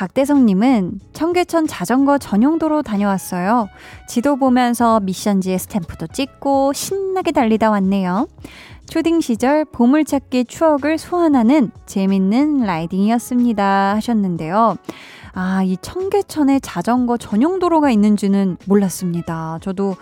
박대성님은 0.00 0.98
청계천 1.12 1.66
자전거 1.66 2.16
전용도로 2.16 2.82
다녀왔어요. 2.82 3.68
지도 4.08 4.36
보면서 4.36 4.98
미션지에 5.00 5.58
스탬프도 5.58 6.06
찍고 6.06 6.72
신나게 6.72 7.32
달리다 7.32 7.70
왔네요. 7.70 8.26
초딩 8.88 9.20
시절 9.20 9.66
보물찾기 9.66 10.46
추억을 10.46 10.96
소환하는 10.96 11.70
재밌는 11.84 12.60
라이딩이었습니다. 12.60 13.94
하셨는데요. 13.96 14.76
아, 15.34 15.62
이 15.64 15.76
청계천에 15.82 16.60
자전거 16.60 17.18
전용도로가 17.18 17.90
있는지는 17.90 18.56
몰랐습니다. 18.64 19.58
저도 19.60 19.96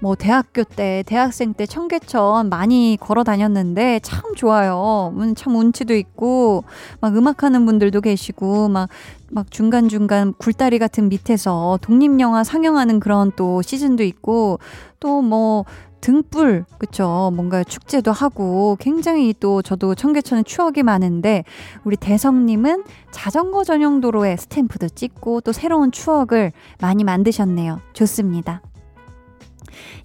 뭐 0.00 0.14
대학교 0.14 0.64
때, 0.64 1.02
대학생 1.06 1.52
때 1.54 1.66
청계천 1.66 2.48
많이 2.48 2.96
걸어 3.00 3.22
다녔는데 3.22 4.00
참 4.02 4.34
좋아요. 4.34 5.12
음, 5.16 5.34
참 5.34 5.56
운치도 5.56 5.94
있고 5.94 6.64
막 7.00 7.16
음악하는 7.16 7.66
분들도 7.66 8.00
계시고 8.00 8.68
막 8.68 8.88
막 9.30 9.50
중간중간 9.50 10.34
굴다리 10.34 10.78
같은 10.78 11.08
밑에서 11.08 11.78
독립영화 11.82 12.44
상영하는 12.44 13.00
그런 13.00 13.32
또 13.36 13.62
시즌도 13.62 14.02
있고 14.04 14.58
또 14.98 15.20
뭐 15.22 15.64
등불, 16.00 16.64
그쵸. 16.78 17.30
뭔가 17.34 17.62
축제도 17.62 18.10
하고 18.10 18.78
굉장히 18.80 19.34
또 19.38 19.60
저도 19.60 19.94
청계천에 19.94 20.44
추억이 20.44 20.82
많은데 20.82 21.44
우리 21.84 21.94
대성님은 21.96 22.84
자전거 23.10 23.64
전용 23.64 24.00
도로에 24.00 24.36
스탬프도 24.38 24.88
찍고 24.88 25.42
또 25.42 25.52
새로운 25.52 25.92
추억을 25.92 26.52
많이 26.80 27.04
만드셨네요. 27.04 27.80
좋습니다. 27.92 28.62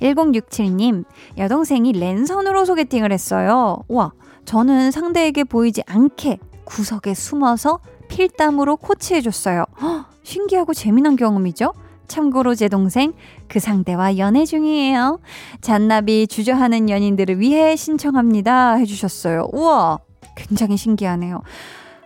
1067님, 0.01 1.05
여동생이 1.37 1.93
랜선으로 1.93 2.65
소개팅을 2.65 3.11
했어요. 3.11 3.83
와, 3.87 4.11
저는 4.45 4.91
상대에게 4.91 5.43
보이지 5.43 5.83
않게 5.87 6.39
구석에 6.65 7.13
숨어서 7.13 7.79
필담으로 8.07 8.77
코치해줬어요. 8.77 9.65
허, 9.81 10.05
신기하고 10.23 10.73
재미난 10.73 11.15
경험이죠? 11.15 11.73
참고로 12.07 12.53
제 12.55 12.67
동생 12.67 13.13
그 13.47 13.59
상대와 13.59 14.17
연애 14.17 14.45
중이에요. 14.45 15.19
잔나비 15.61 16.27
주저하는 16.27 16.89
연인들을 16.89 17.39
위해 17.39 17.75
신청합니다. 17.75 18.75
해주셨어요. 18.75 19.49
우와, 19.53 19.99
굉장히 20.35 20.77
신기하네요. 20.77 21.41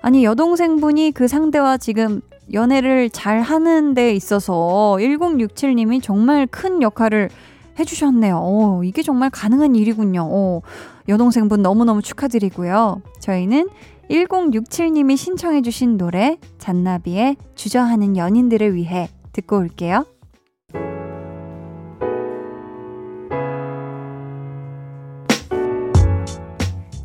아니, 0.01 0.23
여동생분이 0.23 1.11
그 1.11 1.27
상대와 1.27 1.77
지금 1.77 2.21
연애를 2.53 3.09
잘 3.09 3.41
하는 3.41 3.93
데 3.93 4.13
있어서 4.13 4.97
1067님이 4.99 6.01
정말 6.01 6.47
큰 6.47 6.81
역할을 6.81 7.29
해주셨네요. 7.79 8.37
오, 8.37 8.83
이게 8.83 9.01
정말 9.01 9.29
가능한 9.29 9.75
일이군요. 9.75 10.27
오, 10.29 10.61
여동생분 11.07 11.61
너무너무 11.61 12.01
축하드리고요. 12.01 13.01
저희는 13.19 13.69
1067님이 14.09 15.17
신청해주신 15.17 15.97
노래 15.97 16.37
잔나비의 16.57 17.37
주저하는 17.55 18.17
연인들을 18.17 18.75
위해 18.75 19.09
듣고 19.33 19.57
올게요. 19.57 20.05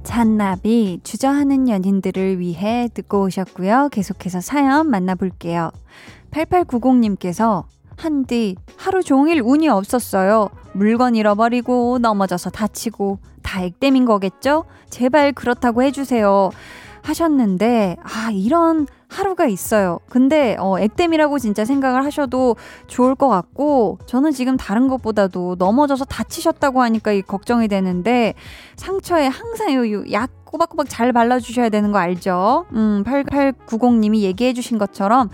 잔나비 0.03 1.01
주저하는 1.03 1.69
연인들을 1.69 2.39
위해 2.39 2.89
듣고 2.95 3.25
오셨고요. 3.25 3.89
계속해서 3.91 4.41
사연 4.41 4.89
만나볼게요. 4.89 5.73
8890님께서 6.31 7.65
한디 7.97 8.57
하루 8.77 9.03
종일 9.03 9.41
운이 9.45 9.69
없었어요. 9.69 10.49
물건 10.73 11.15
잃어버리고 11.15 11.99
넘어져서 12.01 12.51
다치고 12.51 13.19
다 13.43 13.63
액땜인 13.63 14.05
거겠죠? 14.05 14.65
제발 14.91 15.33
그렇다고 15.33 15.83
해주세요. 15.83 16.51
하셨는데 17.03 17.97
아 18.03 18.31
이런 18.33 18.87
하루가 19.09 19.47
있어요. 19.47 20.01
근데 20.09 20.57
어, 20.59 20.79
액땜이라고 20.79 21.39
진짜 21.39 21.65
생각을 21.65 22.05
하셔도 22.05 22.57
좋을 22.89 23.15
것 23.15 23.29
같고 23.29 23.99
저는 24.07 24.33
지금 24.33 24.57
다른 24.57 24.89
것보다도 24.89 25.57
넘어져서 25.59 26.07
다치셨다고 26.07 26.83
하니까 26.83 27.13
이 27.13 27.23
걱정이 27.23 27.69
되는데 27.69 28.35
상처에 28.77 29.27
항상 29.27 29.75
약 30.13 30.31
꼬박꼬박 30.45 30.89
잘 30.89 31.13
발라주셔야 31.13 31.69
되는 31.69 31.93
거 31.93 31.99
알죠? 31.99 32.67
음, 32.73 33.05
8890님이 33.07 34.21
얘기해 34.21 34.53
주신 34.53 34.79
것처럼 34.79 35.31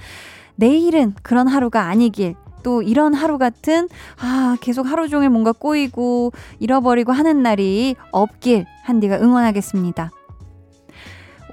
내일은 0.57 1.15
그런 1.23 1.49
하루가 1.49 1.85
아니길 1.85 2.35
또 2.63 2.83
이런 2.83 3.15
하루 3.15 3.39
같은 3.39 3.89
아 4.21 4.57
계속 4.61 4.87
하루 4.87 5.09
종일 5.09 5.31
뭔가 5.31 5.53
꼬이고 5.53 6.33
잃어버리고 6.59 7.13
하는 7.13 7.43
날이 7.43 7.97
없길 8.13 8.67
한디가 8.85 9.19
응원하겠습니다. 9.21 10.11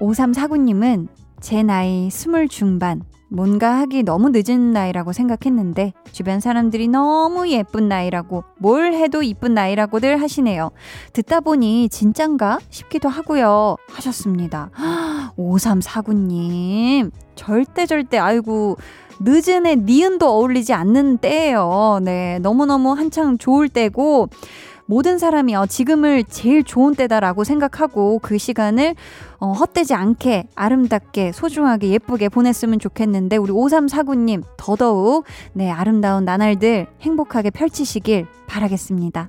5349님은 0.00 1.08
제 1.40 1.62
나이 1.62 2.10
스물 2.10 2.48
중반 2.48 3.02
뭔가 3.30 3.78
하기 3.80 4.04
너무 4.04 4.30
늦은 4.32 4.72
나이라고 4.72 5.12
생각했는데 5.12 5.92
주변 6.12 6.40
사람들이 6.40 6.88
너무 6.88 7.48
예쁜 7.50 7.88
나이라고 7.88 8.44
뭘 8.58 8.94
해도 8.94 9.22
이쁜 9.22 9.54
나이라고들 9.54 10.20
하시네요. 10.20 10.70
듣다 11.12 11.40
보니 11.40 11.90
진짠가 11.90 12.58
싶기도 12.70 13.08
하고요. 13.08 13.76
하셨습니다. 13.90 14.70
5349님 15.36 17.10
절대 17.34 17.86
절대 17.86 18.18
아이고 18.18 18.76
늦은 19.20 19.66
애 19.66 19.76
니은도 19.76 20.28
어울리지 20.28 20.72
않는 20.72 21.18
때예요. 21.18 22.00
네 22.02 22.38
너무너무 22.40 22.92
한창 22.92 23.38
좋을 23.38 23.68
때고 23.68 24.28
모든 24.90 25.18
사람이 25.18 25.54
어, 25.54 25.66
지금을 25.66 26.24
제일 26.24 26.64
좋은 26.64 26.94
때다라고 26.94 27.44
생각하고 27.44 28.20
그 28.20 28.38
시간을 28.38 28.94
어, 29.38 29.52
헛되지 29.52 29.92
않게 29.92 30.48
아름답게 30.54 31.32
소중하게 31.32 31.90
예쁘게 31.90 32.30
보냈으면 32.30 32.78
좋겠는데 32.78 33.36
우리 33.36 33.52
5349님 33.52 34.42
더더욱 34.56 35.24
네 35.52 35.70
아름다운 35.70 36.24
나날들 36.24 36.86
행복하게 37.02 37.50
펼치시길 37.50 38.26
바라겠습니다. 38.46 39.28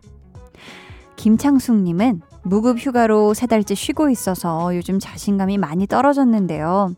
김창숙님은 1.17 2.21
무급 2.43 2.77
휴가로 2.79 3.33
세 3.33 3.45
달째 3.45 3.75
쉬고 3.75 4.09
있어서 4.09 4.73
요즘 4.77 4.97
자신감이 4.97 5.57
많이 5.57 5.87
떨어졌는데요. 5.87 6.93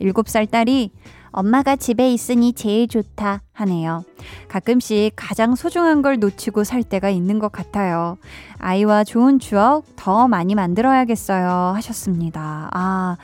7살 0.00 0.48
딸이 0.48 0.92
엄마가 1.34 1.74
집에 1.74 2.12
있으니 2.12 2.52
제일 2.52 2.86
좋다 2.86 3.42
하네요. 3.52 4.04
가끔씩 4.48 5.12
가장 5.16 5.56
소중한 5.56 6.00
걸 6.00 6.18
놓치고 6.18 6.62
살 6.62 6.84
때가 6.84 7.10
있는 7.10 7.40
것 7.40 7.50
같아요. 7.50 8.18
아이와 8.58 9.02
좋은 9.02 9.40
추억 9.40 9.84
더 9.96 10.28
많이 10.28 10.54
만들어야겠어요. 10.54 11.72
하셨습니다. 11.74 12.70
아, 12.72 13.16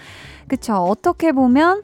그쵸. 0.49 0.75
어떻게 0.75 1.31
보면 1.31 1.83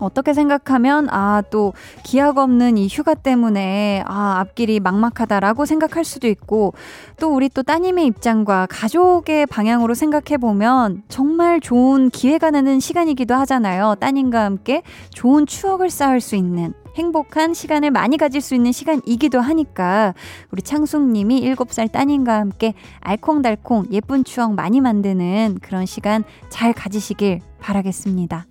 어떻게 0.00 0.32
생각하면 0.32 1.08
아 1.10 1.42
또 1.50 1.72
기약 2.02 2.38
없는 2.38 2.78
이 2.78 2.88
휴가 2.88 3.14
때문에 3.14 4.02
아 4.06 4.36
앞길이 4.38 4.80
막막하다라고 4.80 5.64
생각할 5.64 6.04
수도 6.04 6.28
있고 6.28 6.74
또 7.18 7.34
우리 7.34 7.48
또 7.48 7.62
따님의 7.62 8.06
입장과 8.06 8.66
가족의 8.70 9.46
방향으로 9.46 9.94
생각해 9.94 10.38
보면 10.38 11.02
정말 11.08 11.60
좋은 11.60 12.10
기회가 12.10 12.50
되는 12.50 12.80
시간이기도 12.80 13.34
하잖아요. 13.34 13.96
따님과 14.00 14.44
함께 14.44 14.82
좋은 15.10 15.46
추억을 15.46 15.90
쌓을 15.90 16.20
수 16.20 16.36
있는 16.36 16.74
행복한 16.96 17.54
시간을 17.54 17.92
많이 17.92 18.16
가질 18.16 18.40
수 18.40 18.54
있는 18.54 18.72
시간이기도 18.72 19.40
하니까 19.40 20.12
우리 20.50 20.60
창숙님이 20.60 21.42
7살 21.54 21.90
따님과 21.92 22.34
함께 22.34 22.74
알콩달콩 23.00 23.86
예쁜 23.92 24.24
추억 24.24 24.54
많이 24.54 24.80
만드는 24.80 25.58
그런 25.62 25.86
시간 25.86 26.24
잘 26.48 26.72
가지시길 26.72 27.40
바라겠습니다. 27.60 28.46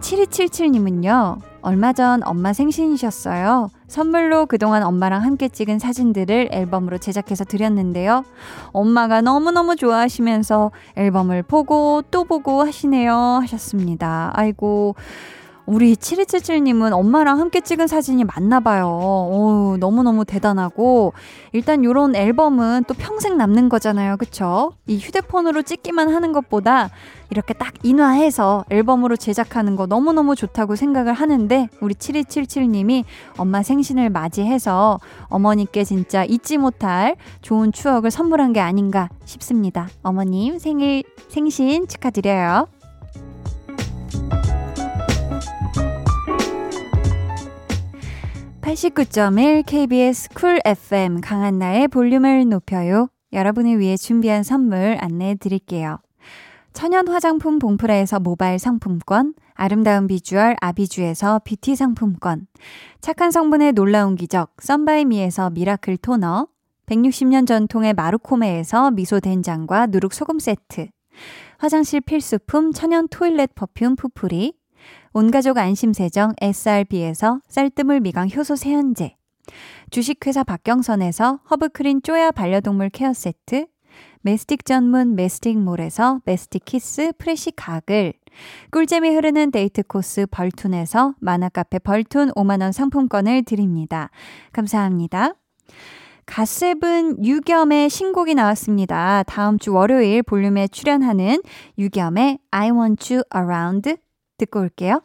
7277님은요, 0.00 1.40
얼마 1.60 1.92
전 1.92 2.22
엄마 2.24 2.52
생신이셨어요. 2.52 3.70
선물로 3.88 4.46
그동안 4.46 4.82
엄마랑 4.82 5.22
함께 5.22 5.48
찍은 5.48 5.78
사진들을 5.78 6.48
앨범으로 6.52 6.98
제작해서 6.98 7.44
드렸는데요. 7.44 8.24
엄마가 8.72 9.20
너무너무 9.22 9.76
좋아하시면서 9.76 10.70
앨범을 10.96 11.42
보고 11.42 12.02
또 12.10 12.24
보고 12.24 12.62
하시네요. 12.62 13.14
하셨습니다. 13.14 14.30
아이고, 14.34 14.94
우리 15.68 15.94
7277님은 15.96 16.92
엄마랑 16.92 17.38
함께 17.38 17.60
찍은 17.60 17.88
사진이 17.88 18.24
맞나 18.24 18.58
봐요. 18.58 18.86
오, 18.88 19.76
너무너무 19.78 20.24
대단하고, 20.24 21.12
일단 21.52 21.84
요런 21.84 22.16
앨범은 22.16 22.84
또 22.88 22.94
평생 22.94 23.36
남는 23.36 23.68
거잖아요. 23.68 24.16
그쵸? 24.16 24.72
이 24.86 24.96
휴대폰으로 24.96 25.60
찍기만 25.60 26.08
하는 26.08 26.32
것보다 26.32 26.88
이렇게 27.28 27.52
딱 27.52 27.74
인화해서 27.82 28.64
앨범으로 28.70 29.16
제작하는 29.16 29.76
거 29.76 29.84
너무너무 29.84 30.34
좋다고 30.36 30.74
생각을 30.74 31.12
하는데, 31.12 31.68
우리 31.82 31.92
7277님이 31.92 33.04
엄마 33.36 33.62
생신을 33.62 34.08
맞이해서 34.08 34.98
어머니께 35.26 35.84
진짜 35.84 36.24
잊지 36.24 36.56
못할 36.56 37.16
좋은 37.42 37.72
추억을 37.72 38.10
선물한 38.10 38.54
게 38.54 38.60
아닌가 38.60 39.10
싶습니다. 39.26 39.88
어머님 40.02 40.58
생일, 40.58 41.02
생신 41.28 41.86
축하드려요. 41.88 42.68
89.1 48.68 49.64
KBS 49.64 50.28
쿨 50.34 50.60
FM 50.62 51.22
강한나의 51.22 51.88
볼륨을 51.88 52.46
높여요. 52.50 53.08
여러분을 53.32 53.78
위해 53.78 53.96
준비한 53.96 54.42
선물 54.42 54.98
안내해 55.00 55.36
드릴게요. 55.36 55.96
천연 56.74 57.08
화장품 57.08 57.58
봉프라에서 57.58 58.20
모바일 58.20 58.58
상품권, 58.58 59.32
아름다운 59.54 60.06
비주얼 60.06 60.54
아비주에서 60.60 61.40
뷰티 61.46 61.76
상품권, 61.76 62.46
착한 63.00 63.30
성분의 63.30 63.72
놀라운 63.72 64.16
기적 64.16 64.50
썬바이미에서 64.60 65.48
miracle 65.48 65.96
토너, 65.96 66.48
160년 66.84 67.46
전통의 67.46 67.94
마루코메에서 67.94 68.90
미소 68.90 69.18
된장과 69.18 69.86
누룩 69.86 70.12
소금 70.12 70.40
세트, 70.40 70.88
화장실 71.56 72.02
필수품 72.02 72.72
천연 72.72 73.08
toilet 73.08 73.54
perfume 73.54 73.96
푸풀이, 73.96 74.57
온가족 75.12 75.58
안심세정 75.58 76.34
SRB에서 76.40 77.40
쌀뜨물 77.48 78.00
미강 78.00 78.30
효소 78.34 78.56
세안제, 78.56 79.16
주식회사 79.90 80.44
박경선에서 80.44 81.40
허브크린 81.50 82.02
쪼야 82.02 82.30
반려동물 82.30 82.90
care 82.90 83.12
세트, 83.12 83.66
메스틱 84.20 84.64
전문 84.64 85.14
메스틱몰에서 85.16 86.20
메스틱 86.24 86.64
키스 86.64 87.12
fresh 87.16 87.52
가글, 87.52 88.12
꿀잼이 88.70 89.08
흐르는 89.10 89.50
데이트 89.50 89.82
코스 89.82 90.26
벌툰에서 90.30 91.14
만화카페 91.20 91.78
벌툰 91.78 92.32
5만원 92.32 92.72
상품권을 92.72 93.44
드립니다. 93.44 94.10
감사합니다. 94.52 95.34
갓세븐 96.26 97.24
유겸의 97.24 97.88
신곡이 97.88 98.34
나왔습니다. 98.34 99.22
다음 99.22 99.58
주 99.58 99.72
월요일 99.72 100.22
볼륨에 100.22 100.68
출연하는 100.68 101.40
유겸의 101.78 102.38
I 102.50 102.70
Want 102.70 103.14
You 103.14 103.24
Around 103.34 103.96
듣고 104.38 104.60
올게요. 104.60 105.02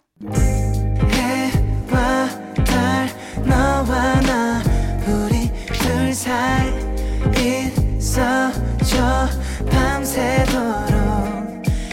해와 1.12 2.30
달 2.64 3.10
너와 3.46 4.22
나. 4.22 4.62
우리 5.08 5.52
둘 5.74 6.14
사이 6.14 6.70
있어줘. 7.98 9.28
밤새도록 9.72 10.94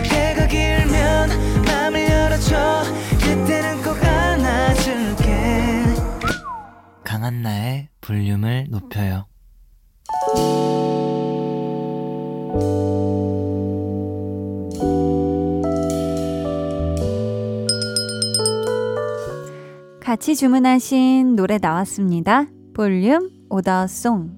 해가 0.04 0.46
길면 0.46 1.64
맘을 1.64 2.08
열어줘. 2.10 2.82
그때는 3.20 3.82
꼭 3.82 3.96
안아줄게. 4.04 5.84
강한나의 7.04 7.88
볼륨을 8.02 8.66
높여요 8.68 9.26
같이 20.10 20.34
주문하신 20.34 21.36
노래 21.36 21.58
나왔습니다. 21.58 22.46
볼륨 22.74 23.30
오더송. 23.48 24.32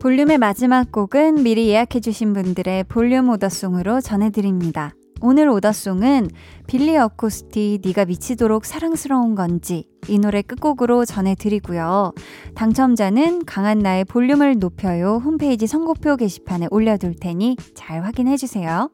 볼륨의 0.00 0.38
마지막 0.38 0.90
곡은 0.90 1.42
미리 1.42 1.68
예약해주신 1.68 2.32
분들의 2.32 2.84
볼륨 2.84 3.28
오더송으로 3.28 4.00
전해드립니다. 4.00 4.94
오늘 5.20 5.50
오더송은 5.50 6.30
빌리 6.66 6.96
어코스티 6.96 7.80
네가 7.84 8.06
미치도록 8.06 8.64
사랑스러운 8.64 9.34
건지 9.34 9.84
이 10.08 10.18
노래 10.18 10.40
끝곡으로 10.40 11.04
전해드리고요. 11.04 12.14
당첨자는 12.54 13.44
강한나의 13.44 14.06
볼륨을 14.06 14.58
높여요 14.58 15.20
홈페이지 15.22 15.66
선곡표 15.66 16.16
게시판에 16.16 16.68
올려둘 16.70 17.16
테니 17.20 17.58
잘 17.74 18.02
확인해주세요. 18.06 18.88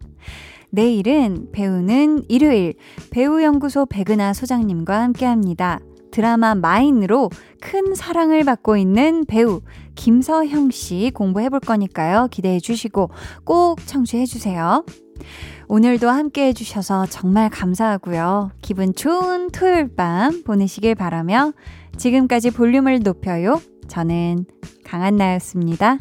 내일은 0.77 1.49
배우는 1.53 2.24
일요일 2.29 2.74
배우연구소 3.11 3.87
백은하 3.87 4.35
소장님과 4.35 5.01
함께 5.01 5.24
합니다. 5.24 5.81
드라마 6.11 6.55
마인으로 6.55 7.31
큰 7.62 7.95
사랑을 7.95 8.45
받고 8.45 8.77
있는 8.77 9.24
배우 9.24 9.62
김서형 9.95 10.70
씨 10.70 11.11
공부해 11.14 11.49
볼 11.49 11.61
거니까요. 11.61 12.29
기대해 12.31 12.61
주시고 12.61 13.09
꼭 13.45 13.87
청취해 13.87 14.27
주세요. 14.27 14.85
오늘도 15.66 16.11
함께 16.11 16.49
해주셔서 16.49 17.07
정말 17.07 17.49
감사하고요. 17.49 18.51
기분 18.61 18.95
좋은 18.95 19.49
토요일 19.49 19.89
밤 19.97 20.43
보내시길 20.45 20.95
바라며 20.95 21.53
지금까지 21.97 22.51
볼륨을 22.51 23.01
높여요. 23.01 23.62
저는 23.89 24.45
강한나였습니다. 24.85 25.99